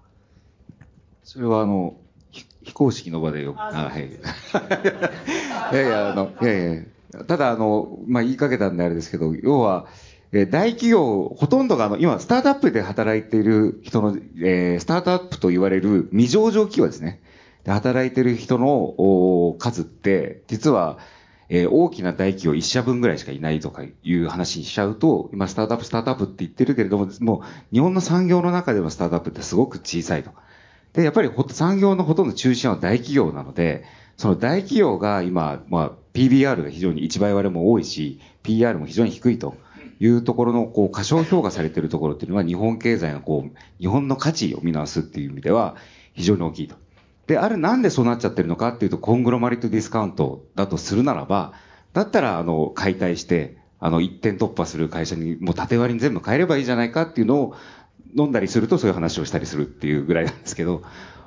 [1.24, 1.96] それはあの、
[2.32, 4.10] ひ非公式の場でよく、はい。
[5.74, 6.76] いやいや、あの、いやい
[7.14, 9.88] や、ただあの、まあ、言いかけたんであれですけど、要は、
[10.32, 17.22] えー大企業、ほとんどがあの、今、スタートアップで働いている人の、えースタートアップと言われる未上場企業ですね。
[17.64, 20.98] で働いている人のお数って、実は、
[21.50, 30.32] えー大きな大企業一社分ぐらいしかいないとかいう話にしちゃうと、今スタートアップ、スタートアップって言ってるけれども、もう日本の産業の中でのスタートアップってすごく小さいと。
[30.94, 33.86] で、やっぱりほ産業のほとんど中心は大企業なので、
[34.18, 39.56] その大企業が今、まあ、PBR が非常に1倍割れも多いし、PR も非常に低いと
[40.00, 45.76] いうところの、こう、過小評価されているところっていうのは、日本経済のこう、日本の価値を見直すっていう意味では、
[46.14, 46.76] 非常に大きいと。
[47.28, 51.54] で、あれなんでそうなっちゃってるのかっていうと、コングロマリットディスカウントだとするならば、
[51.94, 57.56] だったら、あの、解体して、あの、一点突破する会社に、もう縦割りに全部変えればいいじゃないかっていうのを、
[58.16, 60.82] 飲んだりするとそういう話をしたりするっていうぐらいなんですけど、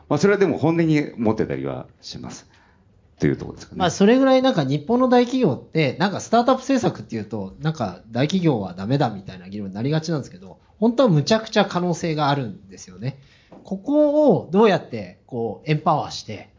[0.09, 2.49] まあ、それはでも本音に持ってたりはします。
[3.21, 3.79] というところですかね。
[3.79, 13.19] まあ、それぐらいなんか日本の大企業って、なんかスタートアップ政策っていうと、なんか大企業はダメだみたいな議論になりがちなんですけど、本当はむちゃくちゃ可能性があるんですよね。
[13.65, 16.51] ここをどうやってこうエンパワーして、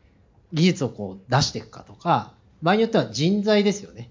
[0.54, 4.10] 技術をこう出していくかとか、場合によっては人材ですよね。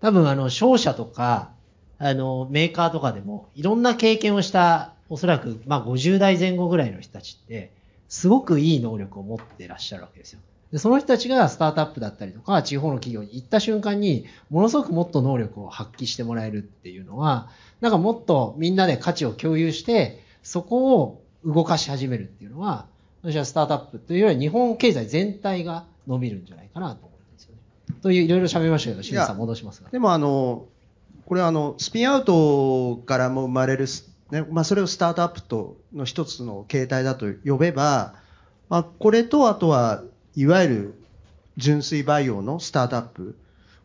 [0.00, 1.50] 多分あの商社とか、
[1.98, 7.72] あのメーカーとかでもいろんな経験をした、おそらくまあ50代前後ぐらいの人たちって、
[8.08, 10.40] すごくいい能力を持ってらっしゃるわけですよ。
[10.72, 17.48] で、その人たちがスタートアップだったりとか、地方の企業に行った瞬間に、ものすごくもっと能力を発揮してもらえるっていうのは、
[17.80, 22.86] なんかもっとみんなで価値を共有して、そこを動かし始めるっていうのは、
[23.22, 27.60] 私はスタートアップというよりは日本経済全体が伸びるんじゃないかなと思うんですよね。
[28.02, 29.90] という、いろいろ喋りましたけど、清水さん戻しますが。
[29.90, 30.66] でもあの、
[31.26, 33.86] これはあの、スピンアウトからも生まれる、
[34.30, 38.14] ね、まあそれをスタートアップとの一つの形態だと呼べば、
[38.68, 40.02] まあこれとあとは、
[40.34, 40.94] いわゆる
[41.56, 43.36] 純粋培養のスタートアップ。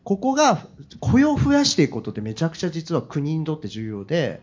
[0.04, 0.66] ここが
[0.98, 4.42] 雇用を増やしていくことってめちゃくちゃ実は国にとって重要で、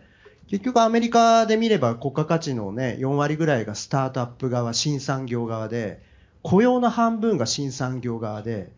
[0.50, 6.02] 結局アメリカで見れば国家価値のね、4割ぐらいがスタートアップ側、新産業側で、
[6.42, 8.72] 雇用の半分が新産業側で、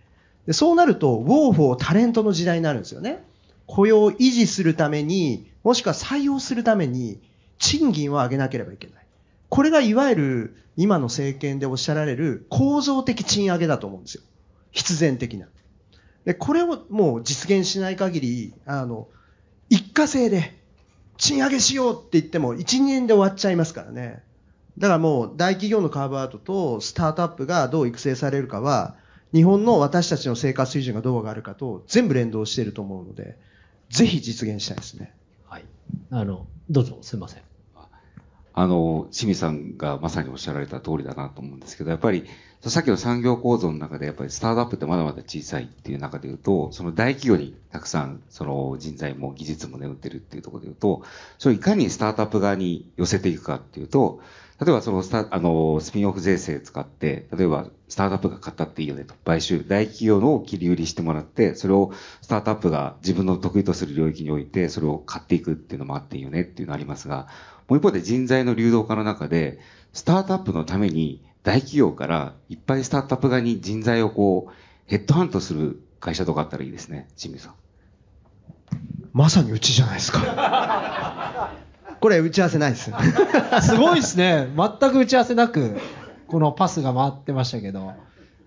[0.45, 3.23] でそうなると、ウォーフォータレントの時代になるんですよね。
[3.67, 7.21] 雇用を維持するために、もしくは採用するために、
[7.57, 9.05] 賃金を上げなければいけない。
[9.47, 14.23] これがいわゆる今の政権でおっしゃられる構造的賃上げだと思うんですよ。
[14.71, 15.47] 必然的な。
[16.25, 19.07] で、これをもう実現しない限り、あの、
[19.69, 20.60] 一過性で
[21.21, 24.23] 賃上げしようって言っても1、2年で終わっちゃいますからね。
[24.79, 28.95] だからもう大企業のカーブアウトとスタートアップがどう育成されるかは、
[29.31, 33.37] 日本の私たちの生活水準がどう上がるかと全部連動していると思うので、
[33.91, 35.13] ぜひ実現したいですね。
[35.47, 35.65] はい。
[36.09, 37.50] あの、どうぞ、すいません。
[38.53, 42.25] あの、清水さんがまさにおっしゃられた通りだなと思うんですけど、やっぱり、
[42.69, 51.03] さっきの産業構造の中で、やっぱりスタートアップってまだまだ小さいっていう中で言うと、その大企業にたくさん、その人材も技術も眠ってるっていうところで言うと、
[51.39, 54.21] それをいかにスタートアップ側に寄せていくかっていうと、
[54.63, 59.15] 例えばそのスタ、あの、スピンオフ税制使って、例えばスタートアップが買ったっていいよねと。
[59.25, 67.27] 買収、大企業の切り売りしてもらって、それをスタートアップが自分の得意とする領域において、それを買っていくっていうのもあっていいよねっていうのありますが、
[67.71, 69.57] もう一方で人材の流動化の中で、
[69.93, 74.53] スタートアップのために大企業からいっぱいスタートアップ側に人材をこう、
[74.87, 77.53] ヘッドハントする会社とかあったらいいですね、清水さん。
[79.13, 81.53] まさにうちじゃないですか。
[82.01, 82.91] これ打ち合わせないです。
[83.63, 84.49] すごいですね。
[84.53, 85.77] 全く打ち合わせなく、
[86.27, 87.93] このパスが回ってましたけど、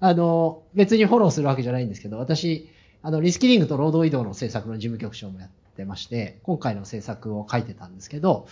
[0.01, 2.69] あの、別にフォローするわけじゃないんですけど、私、
[3.01, 5.49] あの、リスキリングと労働移動の政策の事務局長もやっ
[5.79, 8.49] てまして、今回の政策を書いてたんですけど、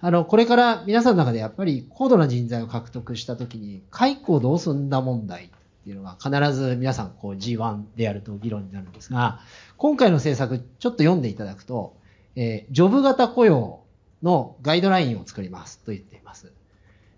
[0.00, 5.48] あの、これから皆さんの中でやっぱり高度な人材を獲得したときに、解雇をどうすんだ問題っ
[5.84, 9.40] ていうのが必ず皆さんこう G1 でやると議論になるんですが、
[9.76, 11.96] 今回の政策ちょっと読んでいただくと、
[12.36, 13.80] えージョブ型雇用
[14.22, 16.52] のガイドラインを作りますと言っています。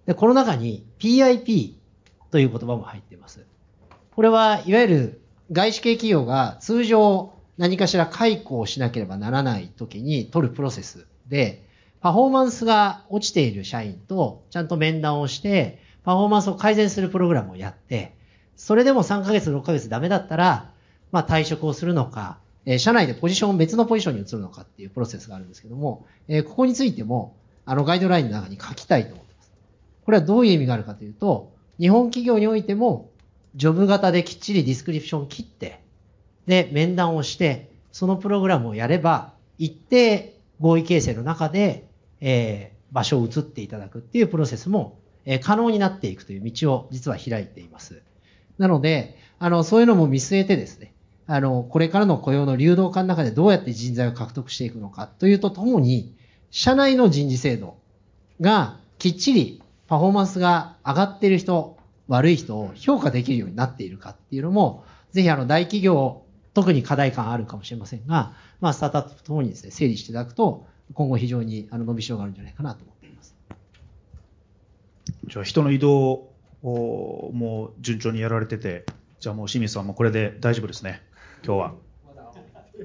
[0.07, 1.75] で、この中に PIP
[2.31, 3.45] という言葉も入っています。
[4.15, 5.21] これはいわゆる
[5.53, 11.69] 外資系企業が通常何かしら解雇をしなければならない時に取るプロセスで、
[12.01, 18.17] パフォーマンスが落ちている社員とちゃんと面談をして、パフォーマンスを改善するプログラムをやって、
[18.57, 20.73] それでも3ヶ月、6ヶ月ダメだったら、
[21.13, 27.37] まあ退職をするのか、え社内でポジションを、別のポジションに移るのかっていうプロセスがあるんですけども、えここについても、
[27.67, 29.53] あのガイドラインの中に書きたいと思ってます。
[30.05, 33.11] これはどういう意味があるかというと、日本企業においても、
[33.57, 35.83] ジョブ型できっちりディスクリプション切って、
[36.47, 41.90] で、面談をして、そのプログラムをやれば、一定合意形成の中で、
[42.21, 48.03] えー場所を移っていただくっていうプロセスも、えー可能になっていくという道を実は開いています。
[48.59, 50.93] なので、あの、そういうのも見据えてですね、
[51.27, 56.15] あの、これからの雇用の流動化の中でどうやって人材を獲得していくのかというとともに、
[56.51, 57.77] 社内の人事制度
[58.41, 73.35] がきっちりパフォーマンスが上がっている人、悪い人を評価できるようになっているかっていうのも、ぜひあの大企業、特に課題感あるかもしれませんが、まあスタートアップとともにですね、整理していただくと、今後非常にあの伸びしろがあるんじゃないかなと思っています。
[75.27, 76.29] じゃあ人の移動
[76.63, 78.85] をもう順調にやられてて、
[79.21, 81.03] じゃあもう清水さんもこれで大丈夫ですね、
[81.45, 81.75] 今日は。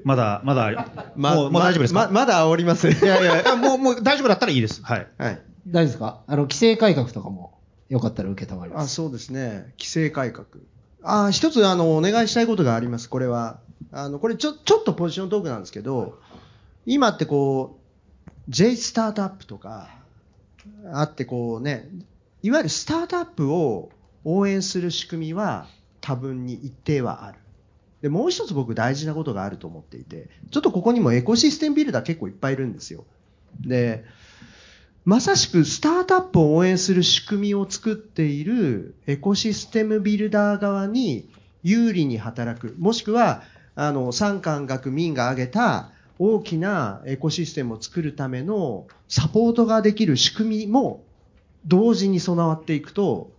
[0.04, 2.90] まだ、まだ、もうもう大丈夫ですか、ままだ煽ります。
[2.90, 4.82] いやいや、もう、もう大丈夫だったらいいです。
[4.82, 5.06] はい。
[5.16, 5.40] はい。
[5.66, 6.20] 大丈夫ですか？
[6.26, 8.94] あの、規制改革とかもよかったら受けたまりまあ、す。
[8.94, 9.72] そうですね。
[9.78, 10.46] 規制改革。
[11.02, 13.08] あ、一つ、あの、お願いしたいことがあります。
[13.08, 13.58] これは。
[13.90, 16.18] あの、これちょ、ちょっとポジショントークなんですけど、
[16.84, 17.75] 今ってこう、
[18.48, 19.88] J スタートアップとか、
[20.92, 21.88] あってこうね、
[22.42, 23.90] いわゆるスタートアップを
[24.24, 25.66] 応援する仕組みは
[26.00, 27.38] 多分に一定はある。
[28.02, 33.04] で、もう一つ僕大事なことがあると思っていて、ちょっとここにもエコシステムビルダー結構いっぱいいるんですよ。
[33.60, 34.04] で、
[35.04, 41.28] まさしくスタートアップを応援する仕組みを作っているエコシステムビルダー側に
[41.62, 43.42] 有利に働く、もしくは、
[43.74, 51.04] あの、産官学民が挙げた大きなエコシステムを作るためのサポートができる仕組みも
[51.66, 53.30] 同時に備わっていくと、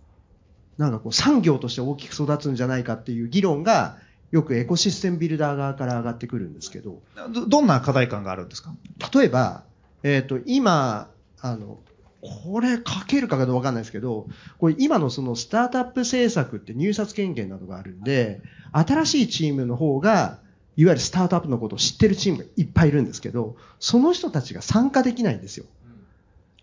[0.76, 3.96] なんかこう産業として大きく育つんじゃないかっていう議論が
[4.30, 7.00] よくエコシステムビルダー側から上がってくるんですけど、
[7.32, 8.72] どどんな課題感があるんですか？
[9.12, 9.64] 例えば、
[10.02, 11.10] えっ、と、今、
[11.40, 11.78] あの、
[12.20, 14.26] これ書けるかどうかわかんないですけど、
[14.58, 18.40] これ今のそのスタートアップ政策って入札権限などがあるんで、
[18.72, 20.38] 新しいチームの方が、
[20.78, 25.66] いわゆるスタートアップのことを知ってるチームがいっぱいいるんですけど、その人たちが参加できないんですよ。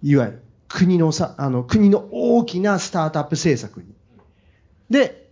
[0.01, 3.88] いわゆる国のさ、あの、国の大きなスタートアップ政策に。
[4.89, 5.28] で、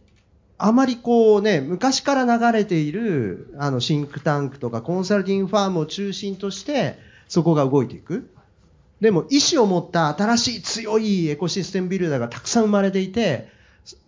[0.57, 8.29] あまりこうね、昔から流れている、あの、シンクタンクとかコンサルティングファームを中心として、そこが動いていく。
[8.99, 13.47] でも、意思を持った新しい強いエコシステムビルダーがたくさん生まれていて、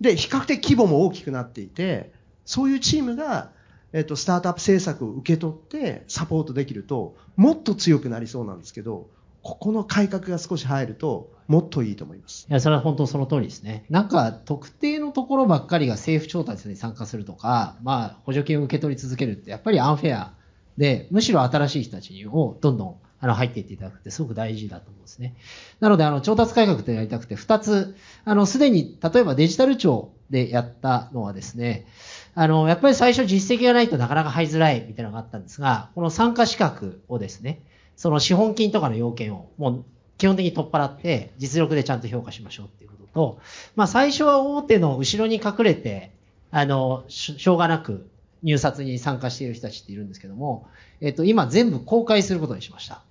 [0.01, 2.11] で、比較的規模も大きくなっていて、
[2.45, 3.55] そういうチームが、
[3.95, 9.07] えっと、スタートアップ政策を受け取ってサポートできると、もっと強くなりそうなんですけど、
[9.41, 12.45] ここの改革が少し入ると、もっといいと思います。
[12.49, 13.85] いや、それは本当その通りですね。
[13.89, 20.33] なんか、特定のところばっかりが政府調達に参加するとか、まあ、補助金を受け取り続けるって、やっぱりアンフェア
[20.77, 25.36] で、むしろ新しい人たちをどんどんあの入っていっていただくってすごく大事だと思うんですね。
[25.80, 27.95] なので、あの、調達改革ってやりたくて、二つ、
[28.26, 31.88] あの、すでに、例えばデジタル庁でやったのはですね、
[32.36, 37.61] あの、やっぱり最初実績がないとなかなか入りづらいみたいなのがあったんですが、この参加資格をですね、
[37.95, 39.86] その資本金とかの要件をもう
[40.18, 43.39] 基本的に取っ払って実力でちゃんと評価しましょうっていうことと、
[43.76, 46.11] まあ最初は大手の後ろに隠れて、
[46.51, 48.09] あの、しょうがなく
[48.45, 50.67] 入札に参加している人たちっているんですけども、
[51.01, 53.01] えっと、今全部公開することにしました。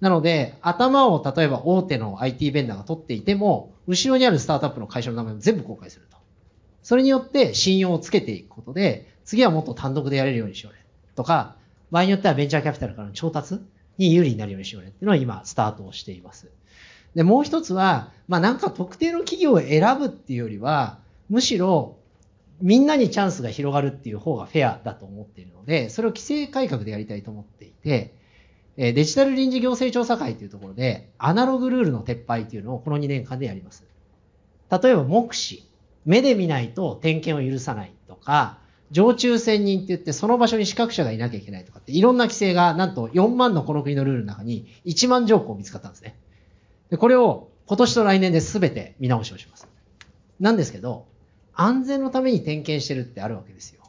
[0.00, 6.18] なので、頭を例えば大手の IT ベンダーが取っていても、後ろにあるスタートアップの会社の名前を全部公開すると。
[6.82, 10.84] それによって信用をつけていくことで、次はもっと単独でやれるようにしようね。
[11.14, 11.54] とか、
[11.92, 13.60] 場合によってはベンチャーキャピタルからの調達
[13.96, 16.50] に有利になるようにしようねっていうのは今スタートをしています。
[17.14, 20.98] で、もう一つは、まあなんか特定の企業を選ぶっていうよりは、
[21.28, 21.97] むしろ
[22.60, 28.14] みんなにチャンスが広がるっていう方がフェアだと思っているので、それを規制改革でやりたいと思っていて、
[28.76, 33.84] えデジタル臨時行政調査会というところで、アナログルールの撤廃というのをこの2年間でやります。
[34.70, 35.68] 例えば、目視。
[36.04, 38.58] 目で見ないと点検を許さないとか、
[38.90, 46.16] 常駐専任って言ってその場所に資格者がいなきゃいけないとかっていろんな規制がなんと4万のこの国のルールの中に1万条項見つかったんですね。
[46.90, 49.68] で、これを今年と来年で全て見直しをします。
[50.40, 51.06] なんですけど、
[51.60, 53.82] 安全のために点検してるってあるわけですよ。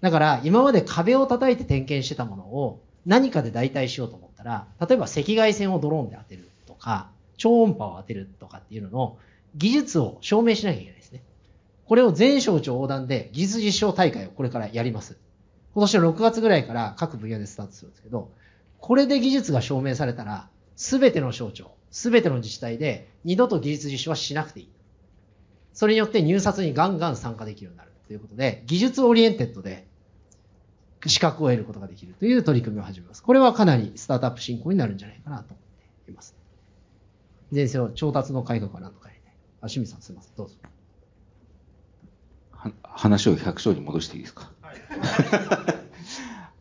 [0.00, 9.18] だから今まで壁を叩いて点検してたものを何かで代替しようと思ったら、例えば赤外線をドローンで当てるとか、超音波を当てるとかっていうのの
[9.54, 11.22] 技術を証明しなきゃいけないですね。
[11.86, 15.16] これを全省庁横断で技術実証大会をこれからやります。
[15.74, 18.32] 今年の6月ぐらいから各分野でスタートするんですけど、
[18.78, 24.68] これで技術が証明されたら、すべての省庁、すべての自治体で二度と技術実証はしなくていい。
[25.80, 29.86] それによって入札にガンガン参加できるようになるということで、技術 oriented で
[31.06, 33.22] 資格を得ることができるという取り組みを始めます。
[33.22, 36.36] これはかなりスタートアップ振興になるんじゃないかなと思っています。
[37.50, 39.34] 前世を調達の改革は何とかやりたい。
[39.62, 40.32] あ、清水さんすみません。
[40.36, 40.54] どうぞ。
[42.52, 44.52] は話を百姓に戻していいですか？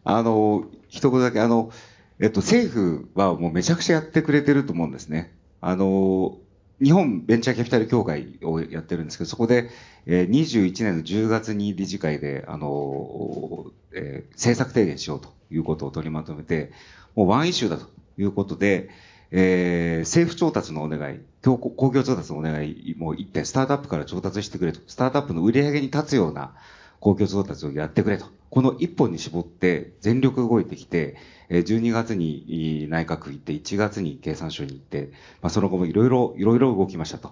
[0.06, 1.74] あの、一言だけ、あの、
[2.22, 5.36] えっと、政府はもうめちゃくちゃやってくれてると思うんですね。
[5.60, 6.38] あの、
[6.82, 9.70] 日本ベンチャーキャピタル協会をやってるんですけど、そこで、
[10.06, 16.72] えー21年の10月に理事会で、あの、えー政策提言しようということを取りまとめて、
[17.16, 18.90] もうワンイシューだということで、
[19.32, 26.56] えー政府調達のお願い、公公共調達のお願いも一点、スタートアップから調達してくれと、スタートアップの売り上げに立つような
[27.00, 28.26] 公共調達をやってくれと。
[28.50, 31.16] この一本に絞って全力動いてきて、
[31.50, 37.32] 12月に内閣行って、1月に経産省に行って、まあ、その後もいろいろ、いろいろ動きましたと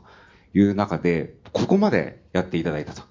[0.54, 3.02] いう中で、ここまでやっていただいたと。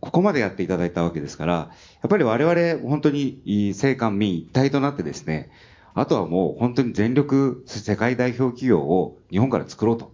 [0.00, 1.70] ここまでやっていただいたわけですから、や
[2.06, 3.42] っぱり我々本当に
[3.74, 5.50] 政官民一体となってですね、
[5.92, 10.12] あとはもう本当に全力世界代表企業を日本から作ろうと。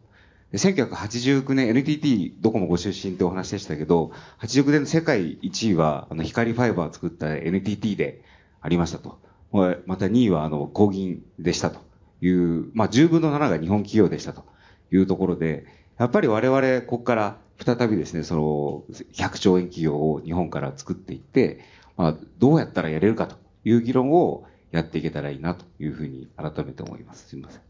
[0.53, 8.22] 1989年 NTT どこもご出身ってお話でしたけど、89年の世界1位はあの光ファイバー作った NTT で
[8.61, 9.18] ありましたと。
[9.53, 11.80] また2位はあの工銀でしたと
[12.20, 14.44] いう、まあ10分の7が日本企業でしたと
[14.92, 15.66] いうところで、
[15.99, 18.84] やっぱり我々ここから再びですね、その
[19.14, 21.61] 100兆円企業を日本から作っていって、
[21.97, 27.28] まあどうやったらやれるかという議論をやっていけたらいいなというふうに改めて思います。
[27.28, 27.65] すみません。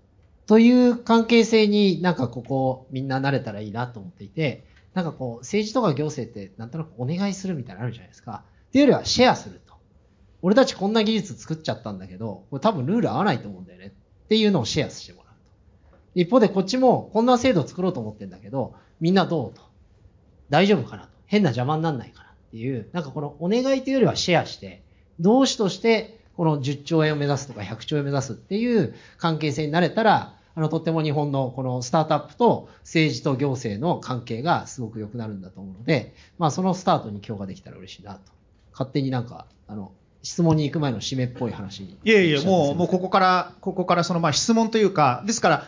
[0.47, 8.45] という関係性になんかここみんな慣れたらいいなと思っていて、なんかこう政治とか行政ってなんとなくお願いするみたいなのあるじゃないですか。
[8.69, 9.75] っていうよりはシェアすると。
[10.43, 15.35] 俺たちこんな技術作っちゃったんだけど、これ多分ルール合わないと思うんだよねっていうのをシェアしてもらう
[15.91, 15.99] と。
[16.15, 19.63] 一方でこっちもこんな制度作ろうと思ってんだけど、みんなどうと。
[20.49, 21.09] 大丈夫かなと。
[21.27, 24.85] 変な邪魔にならないかなっていう、なんかこのお願いというよりはシェアして、
[25.19, 38.21] 同志としてこの10兆円を目指すとか100兆円を目指すっていう関係性になれたら、あの、とっても日本のこのスタートアップと政治と行政の関係がすごく良くなるんだと思うので、まあそのスタートに今日ができたら嬉しいなと。
[38.73, 41.97] 勝手になんか、あの、質問に行く前の締めっぽい話に。
[42.05, 43.05] いやいや、もう、もうここ。
[43.05, 45.65] こから、ここからそのまあ質問というか、ですから、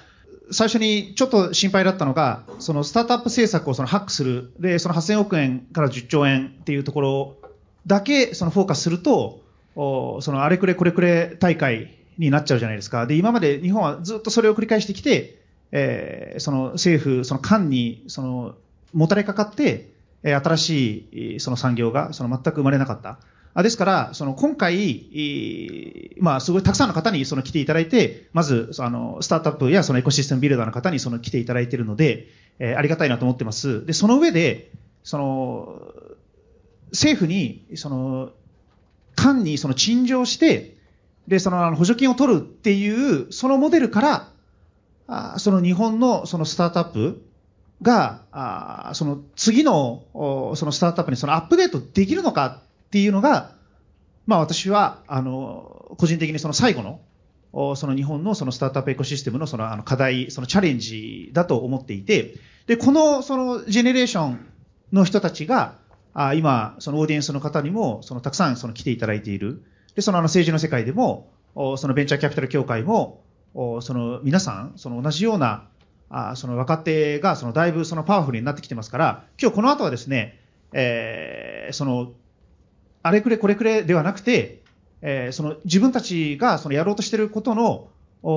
[0.50, 7.36] 最初にちょっと心配だったのが、そのスタートアップ政策をそのハックする、で、その8000億円から10兆円っていうところ
[7.86, 9.40] だけそのフォーカスすると、お
[9.78, 13.06] そのあれくれこれくれ大会になっちゃうじゃないですか。
[13.06, 18.54] で、今まで日本はずっとそれを繰り返してきて、えーその政府、その間に、その、
[18.92, 19.90] もたれかかって、
[20.24, 23.18] えー新しいその産業がその全く生まれなかった。
[23.54, 33.84] あですから、その今回、まあ、すごいたくさんの方にその来ていただいて、まず、そのスタートアップやそのエコシステムビルダーの方にその来ていただいているので、えーありがたいなと思ってます。
[33.86, 34.70] で、その上で、
[35.04, 35.82] その、
[36.90, 38.32] 政府に、その、
[39.18, 40.76] 間にその陳情して、
[41.26, 44.28] で、そのあの補助金を取るっていう、そのモデルから、
[45.06, 47.22] あその日本のそのスタートアップ
[47.82, 50.04] が、あその次の
[50.56, 53.52] そのスタートアップにそのアップデートできるのかっていうのが、
[54.26, 57.00] まあ私は、あの、個人的にその最後の、
[57.76, 62.34] その日本のそのスタートアップエコシステムのそのあの課題、そのチャレンジだと思っていて、
[62.66, 64.46] で、このそのジェネレーション
[64.92, 65.76] の人たちが、
[66.14, 69.62] あ今、そのオーディエンスの方にも、そのたくさんその来ていただいている。
[69.94, 73.22] で、そのあの政治の世界でも、そのベンチャーキャピタル協会も、
[73.54, 75.68] その皆さん、その同じような、
[76.10, 80.40] あその若手がそのだいぶそのパワフルになってきてますから、今日この後はですね、
[80.72, 82.12] えーその、
[83.02, 84.62] あれくれこれくれではなくて、
[85.02, 87.88] えーその自分たちがそのやろうとしていることの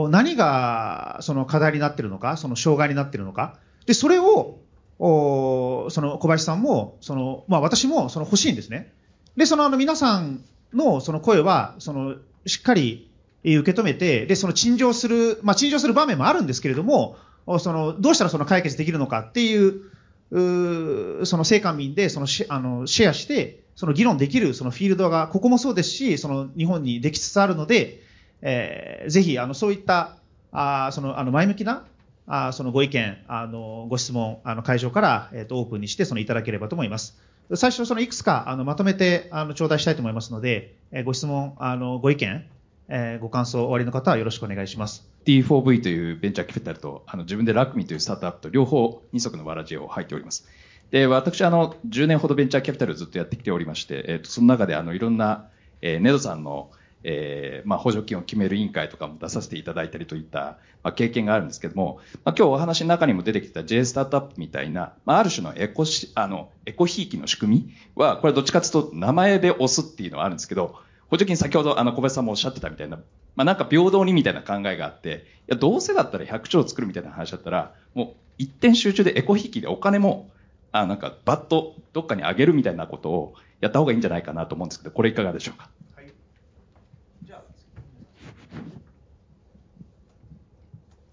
[0.09, 4.59] 何がその課題になっているのか、その障害になっているのか、で、それを、
[5.03, 8.93] おその小林さんも、その、まあ私もその欲しいんですね。
[9.35, 10.43] で、そのあの皆さん
[10.73, 13.09] のその声は、その、しっかり、
[13.43, 17.17] 受け止めて、で、その陳情する、まあ、陳情する場面もあるんですけれども、
[17.59, 19.81] その、どうしたらその解決できるのかっていう、
[20.29, 28.03] うその政官民でそのシあのシェアして、その議論できるそのフィールドが、ここもそうですし、その日本にできつつあるので、
[28.43, 30.17] えー、ぜひ、あの、そういった、
[30.51, 31.85] あその、あの、前向きな、
[32.27, 37.19] あそのご意見、あの、ご質問、あの、会場から、えっ、ー、と、オープンにして、その、いただければと思います。
[37.55, 42.45] 最初、その、いくつか、あの、まとめて、あの、頂戴したいと思いますので、えー、ご質問、あの、ご意見、
[42.87, 45.07] えー、ご感想おありの方はよろしくお願いします。
[45.25, 50.47] D4V というベンチャーキャピタルと、あの、自分でラクミというスタートアップと両方二足のわらじを入っております。
[50.91, 55.47] で、私、あの、10年ほどベンチャーキャピタルをずっとやってきておりまして、えっ、ー、と、その中で、あの、いろんな、
[55.81, 56.71] えー、ネドさんの、
[57.03, 70.75] えー、まあ、補助金を決める委員会とかも出させていただいたりといった、まあ、経験があるんですけども、まあ、今日お話の中にも出てきた J スタートアップみたいな、まあ、ある種のエコし、あの、エコひいきの仕組みは、これどっちかというと名前で押すっていうのはあるんですけど、
[71.09, 72.97] 補助金先ほどあの小林さんもおっしゃってたみたいな、
[73.35, 80.29] まあ、なんか平等にみたいな考えがあって、いや、どうせだったら100兆作るみたいな話だったら、もう一点集中でエコひいきでお金も、
[80.71, 85.69] あなんかバッとどっかにあげるみたいなことをやった方がいいんじゃないかなと思うんですけど、これいかがでしょうか？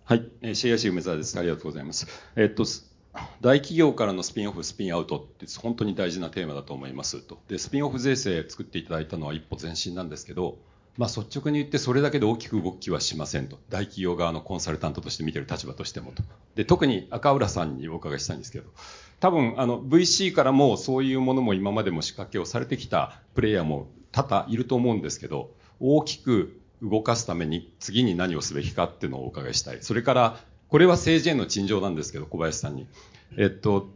[0.09, 1.39] はい、えー、CIC 梅沢です。
[1.39, 2.07] ありがとうございます。
[2.35, 2.65] えっと、
[3.43, 7.39] 大企業からのスピンオフ、スピンアウトって本当に大事なテーマだと思いますと。
[7.47, 10.57] で、スピンオフ税制作っていただいたのは一歩前進なんですけど、
[10.97, 13.59] まあ率直に言ってそれだけで大きく動きはしませんと。
[13.69, 16.23] 大企業側のコンサルタントとして見てる立場としてもと。
[16.55, 18.71] で、特に赤浦さんにお伺いしたいんですけど、
[19.21, 25.51] 多分あの VC からもそういうものも今までも仕掛けをされてきたプレイヤーも多々いると思うんですけど、
[25.81, 29.79] 大きく動かすために次に何をすべきかっていうのをお伺いしたい。
[29.81, 32.87] それから、これは政治への陳情なんですけど、小林さんに。
[33.37, 33.89] えっと、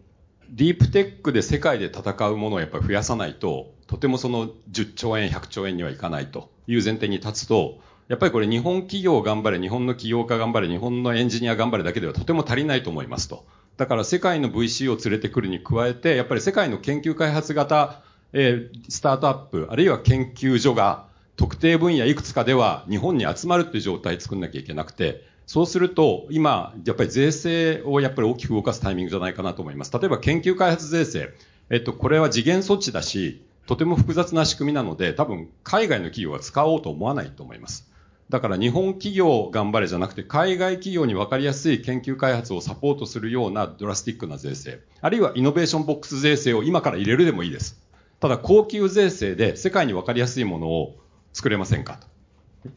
[0.50, 7.78] ディープテックで世界で戦うものをやっぱり増やさないと、とてもその10兆円、100兆円にはいかないという前提に立つと、
[8.08, 13.46] やっぱりこれ日本企業頑張れ、日本の起業家頑張れ、日本のエンジニア頑張れだけではとても足りないと思いますと。
[13.76, 18.02] だから世界の VC を連れてくるに加えて、やっぱり世界の研究開発型、
[18.34, 21.06] えー、スタートアップ、あるいは研究所が、
[21.36, 29.92] 特定分野いくつかでは日本に集まるっていう状態作んなきゃいけなくて、そうすると、今、やっぱり税制をやっぱり大きく動かすタイミングじゃないかなと思います。
[29.92, 31.34] 例えば研究開発税制。
[31.70, 37.88] えっと、これは次元措置だし、とても複雑な仕組みなので、多分海外の企業は使おうと思わないと思います。
[38.28, 44.80] だから日本企業頑張れじゃなくて、海外企業に分かりやすい研究開発をサポートするようなドラスティックな税制。
[45.00, 47.78] あるいはイノベーションボックス税制を今から入れるでもいいです。
[48.20, 50.96] ただ恒久税制で世界に分かりやすいものを
[51.32, 51.98] 作れませんか？
[51.98, 52.06] と。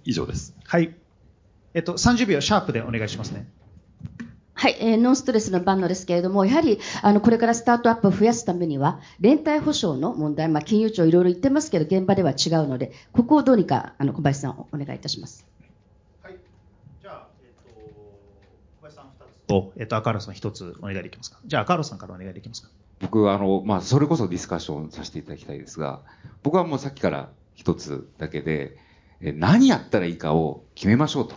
[0.03, 0.55] 以上です。
[0.65, 0.95] はい。
[1.73, 3.47] えっと、30秒シャープでお願いしますね。
[4.57, 15.45] はい、えー、ノンストレスのバンドですけれども、やはり、あの、これからスタートアップを増やすためには、連帯保証の問題、まあ、金融庁いろいろ言ってますけど、現場では違うので、ここをどうにか、あの、小林さん、お願いいたします。
[16.23, 16.37] はい。
[17.01, 17.91] じゃあ、えっ、と、
[18.79, 21.39] 小林さん2つと、えっ、と、赤浦さん1つお願いできますか？
[21.45, 22.69] じゃあ、赤浦さんからお願いできますか？
[23.01, 25.99] 僕、あの、まあ、それこそディスカッションさせていただきたいですが、
[26.43, 28.77] 僕はもうさっきから一つだけで、
[29.21, 31.27] 何やったらいいかを決めましょう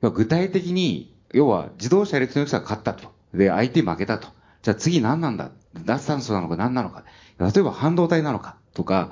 [0.00, 0.10] と。
[0.10, 3.12] 具体的に、要は自動車エレクトロニクスが勝ったと。
[3.32, 4.28] で、IT 負けたと。
[4.62, 5.50] じゃあ次何なんだ？
[5.84, 7.04] 脱炭素なのか何なのか。
[7.38, 9.10] 例えば半導体なのかとか、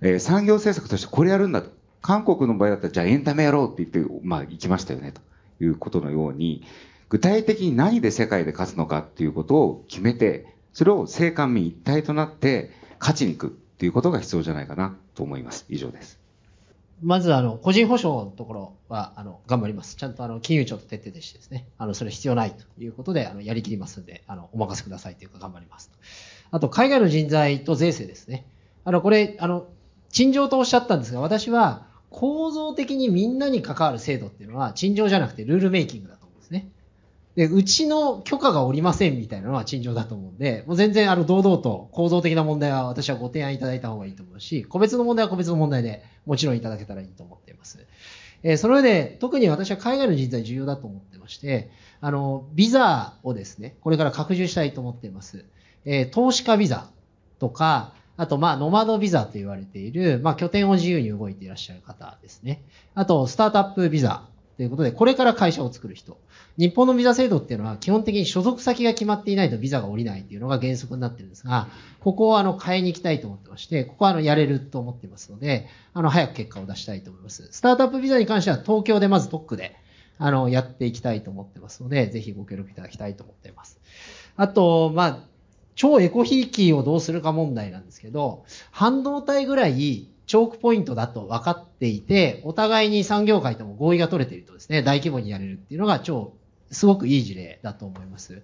[0.00, 1.70] えー、産業政策としてこれやるんだと。
[2.00, 5.20] 韓国の場合だったらじゃあエンタメやろうって言って、まあ行きましたよねと
[5.62, 6.64] いうことのように、
[7.08, 15.66] 具体的に何で世界で勝つのかっていうことを決めて、それを政官民一体となって勝ちに行くっていうことが必要じゃないかなと思います。
[15.68, 16.20] 以上です。
[17.02, 19.96] まず、あの、個人保証のところは、あの、頑張ります。
[19.96, 25.90] ちゃんと、あの、金融庁と徹底でしてですね、あの、それ必要ないということで、あの、やりきりますんで、あの、お任せくださいというか頑張ります。
[26.52, 28.46] あと、海外の人材と税制ですね。
[28.84, 29.66] あの、これ、あの、
[30.10, 36.68] 陳情とおっしゃったんですが、私は、構造的にみんなに関わる制度っていうのは、陳情じゃなくてルールメイキングだと思うんですね。
[37.34, 47.86] で、うちの許可がおりませんみたいなのは陳情だと思うんで、もう全然あの堂々と構造的な問題は私はご提案いただいた方がいいと思うし、個別の問題は個別の問題でもちろんいただけたらいいと思っています。
[48.42, 51.70] えー、その上で、特に私は海外の人材重要だと思ってまして、
[52.00, 55.44] あの、ビザをですね、これから拡充したいと思っています。
[55.84, 56.90] えー、投資家ビザ
[57.38, 62.62] とか、あと、まあ、ノマドビザと言われている、まあ、拠点を自由に動いていらっしゃる方ですね。
[62.94, 66.18] あと、スタートアップビザということで、これから会社を作る人。
[66.58, 71.68] 日本のビザ制度っていうのは基本的に所属先が決まっていないとビザが下りないっていうのが原則になってるんですが、
[72.00, 77.48] ここをあの変えに行きたいと思ってまして、ここはあのやれると思ってますので、あの早く結果を出したいと思います。
[77.50, 79.76] スタートアップビザに関しては東京でまず特区で
[80.18, 83.80] あのやっていきたいと思ってますので、ぜひご協力いただきたいと思っています。
[84.36, 85.18] あと、まあ、
[85.74, 96.32] 超エコひいきをどうするか問題なんですけど、半導体ぐらいチョークポイントだと分かってっていて、お互いに産業界とも合意が取れているとですね、大規模にやれるっていうのが超、
[96.70, 98.40] すごくいい事例だと思います。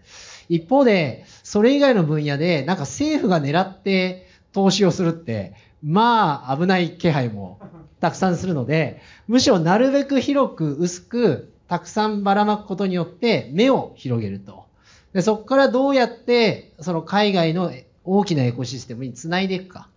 [0.49, 7.61] 一方で、それ以外の分野で、なんか政府が狙って投資をするって、まあ危ない気配も
[8.01, 14.67] たくさんするので、むしろなるべく広く薄くたくさんばらまくことによって目を広げると。
[15.13, 17.73] でそこからどうやってその海外の
[18.05, 19.89] 大きなエコシステムにつないでいくか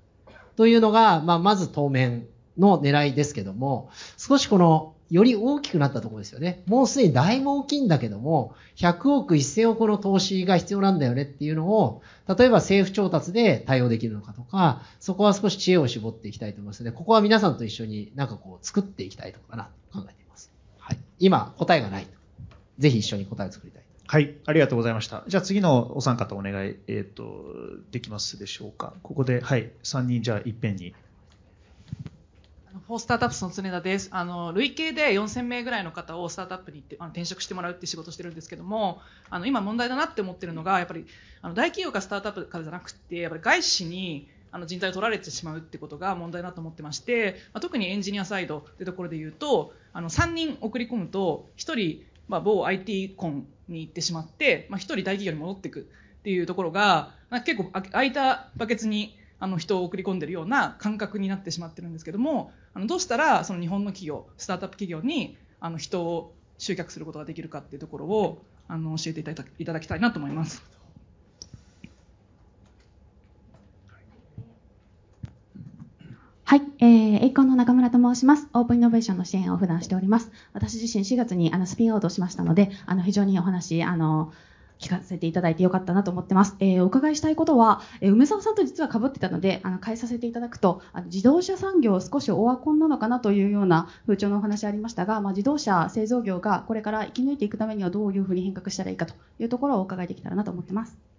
[0.55, 2.27] というのが、まあ、まず当面
[2.57, 6.63] の狙いですけども、少しこのより大きくなったところですよね。
[6.67, 20.49] もうすでにだいぶ大きいんだけども、100億、1000億の投資が必要なんだよねっていうのを、例えば政府調達で対応できるのかとか、そこは少し知恵を絞っていきたいと思いますので、ここは皆さんと一緒になんかこう作っていきたいところかなと考えています。
[20.79, 20.97] はい。
[21.19, 22.11] 今、答えがないと。
[22.79, 23.83] ぜひ一緒に答えを作りたい。
[24.07, 25.23] はい、ありがとうございました。
[25.27, 27.45] じゃあ次のお三方お願い、えっ、と、
[27.91, 28.93] できますでしょうか。
[29.03, 30.93] ここで、はい、3人じゃあいっぺんに。
[32.71, 34.07] フォースタートアップスの常田です。
[34.11, 41.05] あの累計で4000名ぐらいの方をスタートアップに行ってあの転職してもらうって仕事してるんですけども、あの今問題だなって思ってるのがやっぱり
[41.41, 57.11] あの大企業かスタートアップからじゃなくてやっぱり外資にあの人材を取られてしまうってことが問題だと思ってまして、まあ、特にエンジニアサイドというところで言うとあの3人送り込むと1人、まあ、某 IT コンに行ってしまって、まあ、1人大企業に戻っていくっていうところが
[57.45, 70.63] 結構空いたバケツにあの人を送り込んでるような感覚になってしまってるんですけどもあのどうしたらその日本の企業スタートアップ企業にあの人を集客することができるかっていうところをあの教えていただいただきたいなと思います。
[76.43, 78.47] はい、えー、エイコンの中村と申します。
[78.53, 80.31] オープンイノベーションの支援を普段しております。
[80.53, 84.33] 私自身4月にあのスピンアウトしましたので、あの非常にお話、あの、
[84.81, 86.55] 聞かせていただいてよかったなと思ってます。
[86.59, 101.10] えーお伺いしたいことは、えー梅沢さんと実は被ってたので、あの、変えさせていただくと、あの自動車産業少しオワコンなのかなというような風潮のお話ありましたが、まあ、自動車製造業がこれから生き抜いていくためにはどういうふうに変革したらいいかというところをお伺いできたらなと思ってます。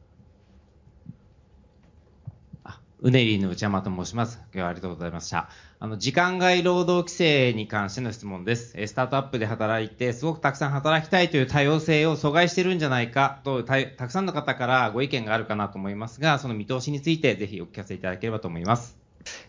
[3.05, 4.39] うねりの内山と申します。
[4.53, 5.49] 今日はありがとうございました。
[5.81, 8.75] あの、時間外労働規制に関しての質問です。
[8.77, 18.97] えスタートアップで働いて、すごくたくさん働きたいという多様性を阻害してるんじゃないかと、たたくさんの方からご意見があるかなと思いますが、その見通しについてぜひお聞かせいただければと思います。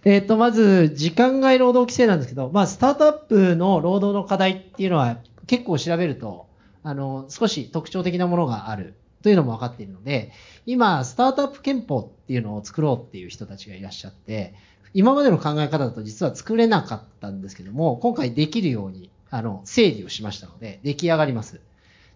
[0.04, 6.48] えっ、と、まず、時間外労働規制なんですけど、まあ、スタートアップの労働の課題っていうのは、結構調べると、
[6.82, 10.32] あの、少し特徴的なものがあるというのも分かっているので、
[10.66, 14.54] 今、スタートアップ憲法っていうのを作ろうっていう人たちがいらっしゃって、
[14.94, 21.62] 今までの考え方だと実は作れなかったんですけども、今回できるように、あの、整理をしましたので、出来上がります。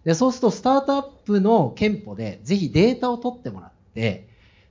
[0.04, 4.28] で、そうすると、スタートアップの憲法で、ぜひデータを取ってもらって、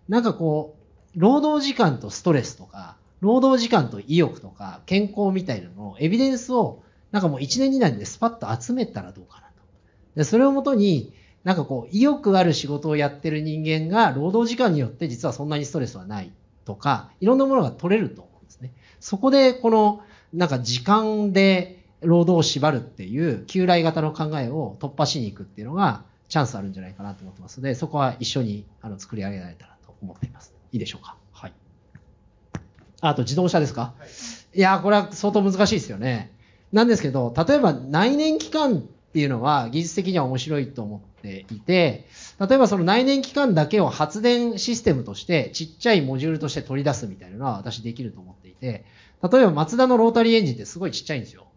[0.07, 0.75] なんかこ
[1.15, 9.63] う、労働時間とストレスとか、労働時間と意欲とか、健康みたいなのを、エビデンスを、なんかもう1年2年でスパッと集めたらどうかなと。
[10.15, 11.11] で、それをもとに、
[11.43, 16.31] なんかこう、意欲ある仕事をやってる人間が、労働時間によって実はそんなにストレスはない
[16.65, 18.73] とか、いろんなものが取れると思うんですね。
[18.99, 20.01] そこで、この、
[20.33, 30.53] なんか時間で労働を縛るっていう、旧来型の考えを突破しに行くっていうのが、チャンスあるんじゃないかなと思ってますので、そこは一緒にあの作り上げられたらと思っています。
[30.73, 31.15] いいでしょうか？
[31.31, 31.53] はい。
[32.99, 33.93] あと自動車ですか、
[34.53, 36.35] い、やー、これは相当難しいですよね。
[36.73, 38.83] なんですけど、例えば内燃機関
[39.17, 42.05] っていうのは技術的には面白いと思っていて、
[42.39, 48.85] 例えばその内燃機関だけを発電システムとしてちっちゃいモジュールとして取り出すみたいなのは私できると思っていて、
[49.23, 51.47] 例えばマツダのロータリーエンジンってすごいちっちゃいんですよ。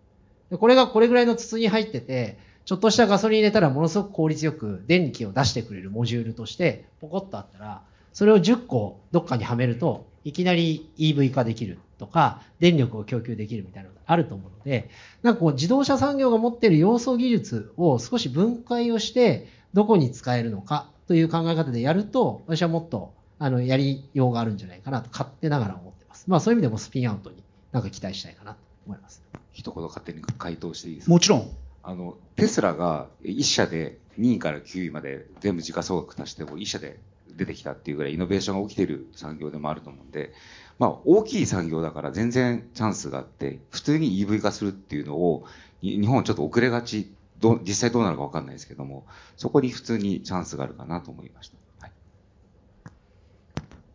[0.50, 7.82] でこれがこれぐらいの筒に入ってて、ちょっとしたガソリン入れたらものすごく効率よく電気を出してくれるモジュールとしてポコッとあったら、
[8.12, 14.90] それを10個どっかにはめると、いきなり EV 化できるとか、電力を供給できるみたいなのがあると思うので、
[15.22, 26.24] なんかこう自動車産業が持っている要素技術を少し分解をして、どこに使えるのかという考え方でやると、私はもっとあのやりようがあるんじゃないかなと勝手ながら思ってます。
[26.28, 27.42] まあそういう意味でもスピンアウトに
[27.72, 29.22] なんか期待したいかなと思います。
[29.52, 31.10] 一言勝手に回答していいですか？
[31.12, 31.50] もちろん。
[31.82, 36.98] あの、テスラが1社で2位から9位まで全部時価総額足しても1社で
[37.40, 40.34] 出てきたっていうぐらいイノベーションが起きている産業でもあると思うんで、
[40.78, 45.46] まあ大きい産業だから全然チャンスがあって、普通に EV 化するっていうのを、
[45.80, 49.06] に日本はちょっと遅れがち、どう実際どうなるかわかんないですけども、
[49.38, 51.56] そこに普通にチャンスがあるかなと思いました。
[51.80, 51.92] はい、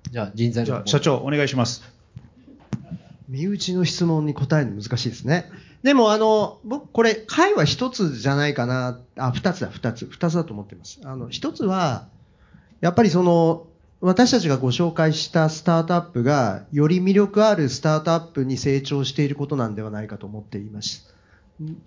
[0.09, 1.83] じゃあ人材じゃあ社長お願いします。
[3.29, 5.51] 身内の質問に答えるの難しいですね。
[5.85, 8.99] でも、あの、僕、これ、回は一つじゃないかな。
[9.17, 10.07] あ、二つだ、二つ。
[10.07, 10.99] 二つだと思ってます。
[11.03, 12.07] あの、一つは、
[12.85, 13.65] やっぱりその、
[13.99, 21.11] 私たちがご紹介したスタートアップが、より魅力あるスタートアップに成長していることなんではないかと思っています。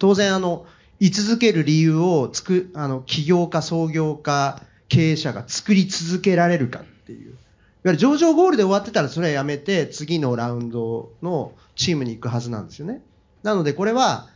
[0.01, 0.67] 当然、あの、
[0.99, 7.29] 居続ける理由をつく、あの、起業家、創業家、経営者が作り続けられるかっていう。
[7.29, 7.37] いわ
[7.85, 13.03] ゆる上場ゴールで終わってたらそれはやめて、次のラウンドのチームに行くはずなんですよね。
[13.45, 14.31] なのでこれは、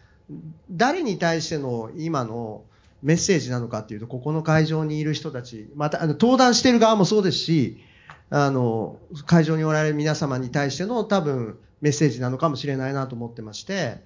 [0.71, 2.63] 誰に対しての今の
[3.03, 7.79] メッセージなのかっていうと、ここの会場にいる人たち、また、あの、登壇してる側もそうですし、
[8.31, 13.99] あの、会場におられる皆様に対しての多分メッセージなのかもしれないなと思ってまして、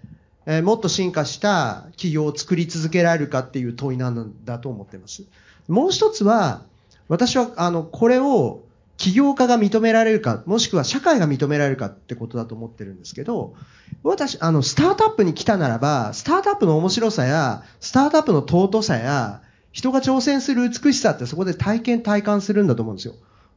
[0.47, 5.25] えーもっと進化した企業を作り続けられるかっていう問いなんだと思ってます。
[5.69, 6.63] もう一つは、
[7.09, 8.63] 私は、あの、これを
[8.97, 13.55] 起業家が認められるか、もしくは社会が認められるかってことだと思ってるんですけど、
[14.03, 19.43] 私、あの、スタートアップに来たならば、スタートアップの面白さや、スタートアップの尊さや、
[19.73, 23.15] 人が挑戦する美しさってそこで体験体感するんだと思うんですよ。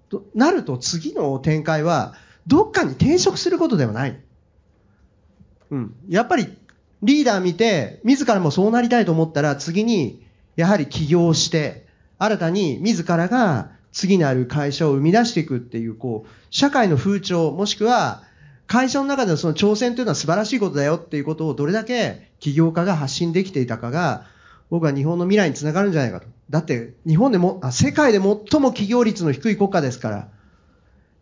[0.10, 2.16] となると次の展開は、
[2.46, 4.20] どっかに転職することではない。
[5.72, 5.96] うん。
[6.10, 6.58] やっぱり、
[7.02, 10.26] リーダー見て、自らもそうなりたいと思ったら、次に、
[10.58, 11.88] やはり起業して、
[12.18, 18.24] 新たに自らが次なる会社を生み出していくっていう、こう、社会の風潮、もしくは、
[18.68, 24.26] 会社の中でのその挑戦というのは素晴らしいことだよっていうことをどれだけ起業家が発信できていたかが、
[24.70, 26.28] 僕は日本の未来につながるんじゃないかと。
[26.52, 30.28] だって、日本でも、あ世界で最も起業率の低い国家ですから、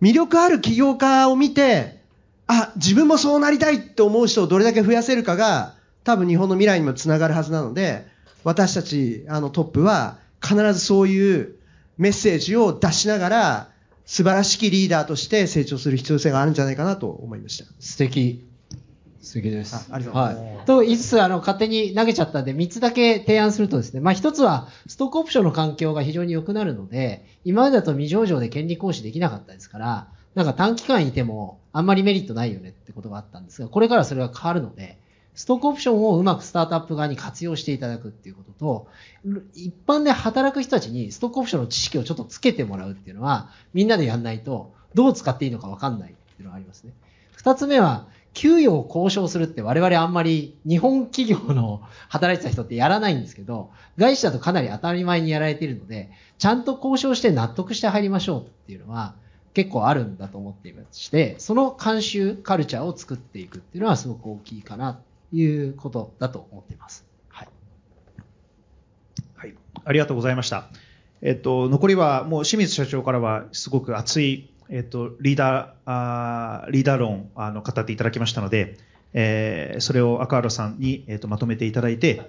[0.01, 2.01] 魅力ある起業家を見て、
[2.47, 8.05] あ、自分もそうなりたいって思う人をどれだけ増やせるかが、多分日本の未来にもつながるはずなので、
[8.43, 11.56] 私たち、あのトップは、必ずそういう
[11.97, 13.69] メッセージを出しながら、
[14.05, 17.65] 素晴らしきリーダーとして成長する必要性があるんじゃないかなと思いました。
[17.79, 18.47] 素敵。
[19.21, 19.75] 素敵です。
[19.75, 20.65] あありがとうございますはい。
[20.65, 34.97] と言いつつ、あの、勝手に投げちゃったんで、3つだけ提案するとですね、まあ、1つは、ストックオプションの環境が非常に良くなるので、今までだと未上場で権利行使できなかったですから、なんか短期間いても、あんまりメリットないよねってことがあったんですが、これからそれが変わるので、
[35.37, 38.87] ストックオプションをうまくスタートアップ側に活用していただくっていうことと、
[39.53, 46.93] 一般で働く人たちにストックオプションの知識をちょっとつけてもらうっていうのは、みんなでやんないと、どう使っていいのかわかんないっていうのがありますね。
[47.35, 56.09] 二つ目は、給与を交渉するって我々あんまり日本企業の働いてた人ってやらないんですけど、外資だとかなり当たり前にやられているので、
[56.39, 59.13] ちゃんと交渉して納得して入りましょうっていうのは
[59.53, 64.99] 結構あるんだと思っていまして、その慣習、カルチャーを作っていくっていうのはすごく大きいかな
[65.31, 67.05] いうことだと思っています。
[67.29, 67.47] はい。
[69.35, 69.55] はい、
[69.85, 70.69] ありがとうございました。
[71.21, 78.77] えっと、残りはもう清水社長からはすごく熱い、えっと、リーダー、あーリーダー論あの語っていただきましたので、
[79.13, 82.21] えーそれを赤原さんに、えっと、まとめていただいて、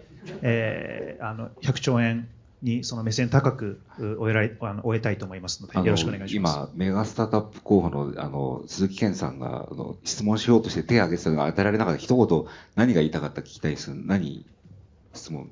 [0.43, 2.29] えーあの100兆円
[2.63, 6.57] にその目線高くう終えられあの終えたいと思いますので、よろしくお願いします。
[6.57, 12.45] 今、メガスタートアップ候補の、あの、鈴木健さんが、あの、質問しようとして手を挙げてたのが当てられなかった一言、
[12.75, 13.95] 何が言いたかったか聞きたいです。
[13.95, 14.45] 何
[15.15, 15.51] 質問。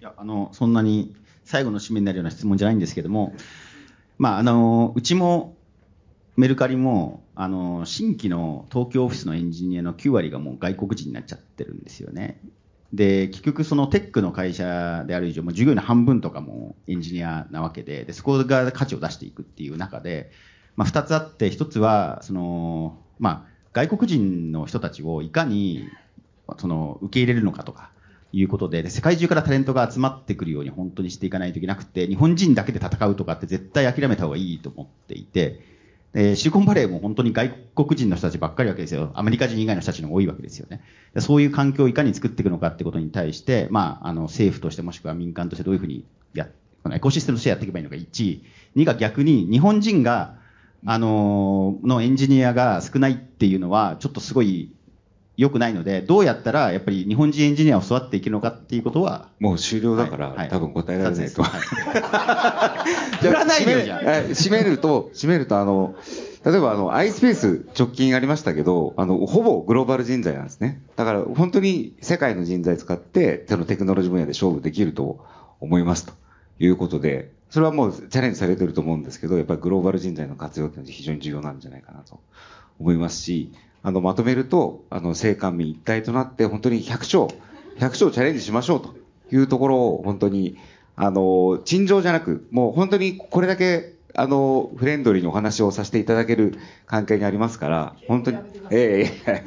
[0.00, 3.34] いや、あの、そんなに最後の締めになるような質問じゃないんですけども、
[4.18, 5.56] まあ、あの、うちも、
[6.36, 12.40] メルカリも、あの、新規の東京オフィスのエンジニアの9割がもう外国人になっちゃってるんですよね。
[12.92, 20.30] で、結局そのテックの会社である以上、もう従業員の半分とかもエンジニアなわけで、で、そこが価値を出していくっていう中で、
[20.76, 25.88] まあ、二つあって、一つは、その、まあ、外国人の人たちをいかに、
[26.58, 27.92] その、受け入れるのかとか、
[28.32, 35.60] いうことでで、世界中からタレントが集まってくるように本当にしていかないといけなくて、日本人だけで戦うとかって絶対諦めた方がいいと思っていて、
[36.14, 39.12] えーシリコンバレーも本当に外国人の人たちばっかりわけですよ。
[39.14, 40.82] アメリカ人以外の人たちの多いわけですよね。
[41.18, 46.04] そういう環境をいかに作っていくのかってことに対して、まあ、あの、政府としてもしくは民間としてどういうふうに
[46.34, 46.48] や、
[46.82, 48.40] このエコシステムとしてやっていけばいいのか、1。
[48.76, 50.36] 2が逆に日本人が、
[50.84, 54.72] あののエンジニアが少ないっていうのは、ちょっとすごい
[55.36, 61.42] 良くないので、どうやったらやっぱり日本人エンジニアを育っていけるのかっていうことは、もう終了だから、多分答えられないと。
[61.42, 64.00] 振らないでよ、じゃあ。
[64.02, 65.94] え締めると、締めると、あの、
[66.44, 70.82] 例えばあの、iSpace 直近ありましたけど、あの、ほぼグローバル人材なんですね。
[70.96, 75.24] だから本当に世界の人材使って、そのテクノロジー分野で勝負できると
[75.60, 76.12] 思いますと
[76.58, 82.20] いうことで、それはもうチャレンジされてると思うんですけど、やっぱりグローバル人材の活用っていうのは非常に重要なんじゃないかなと
[82.80, 83.52] 思いますし、
[83.82, 87.28] あの、まとめると、あの、政官民一体となって本当に100兆、
[87.78, 88.94] 100兆チャレンジしましょうと
[89.34, 90.56] いうところを本当に、
[90.96, 98.38] あの、陳情じゃなく、もう本当にこれだけ、あの、フレンドリーにお話をさせていただける関係にありますから、本当に、
[98.70, 99.44] ええええ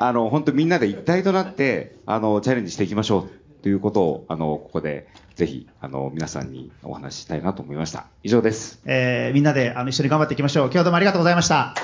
[0.00, 8.06] あの、本当みんなで一体となって、あの、チャレンジしていきましょうということを、あの、ここでぜひ、あの、皆さんにお話ししたいなと思いました。
[8.22, 8.80] 以上です。
[8.86, 10.70] えーみんなであの一緒に頑張っていきましょう。
[10.72, 11.74] 今日どうもありがとうございました。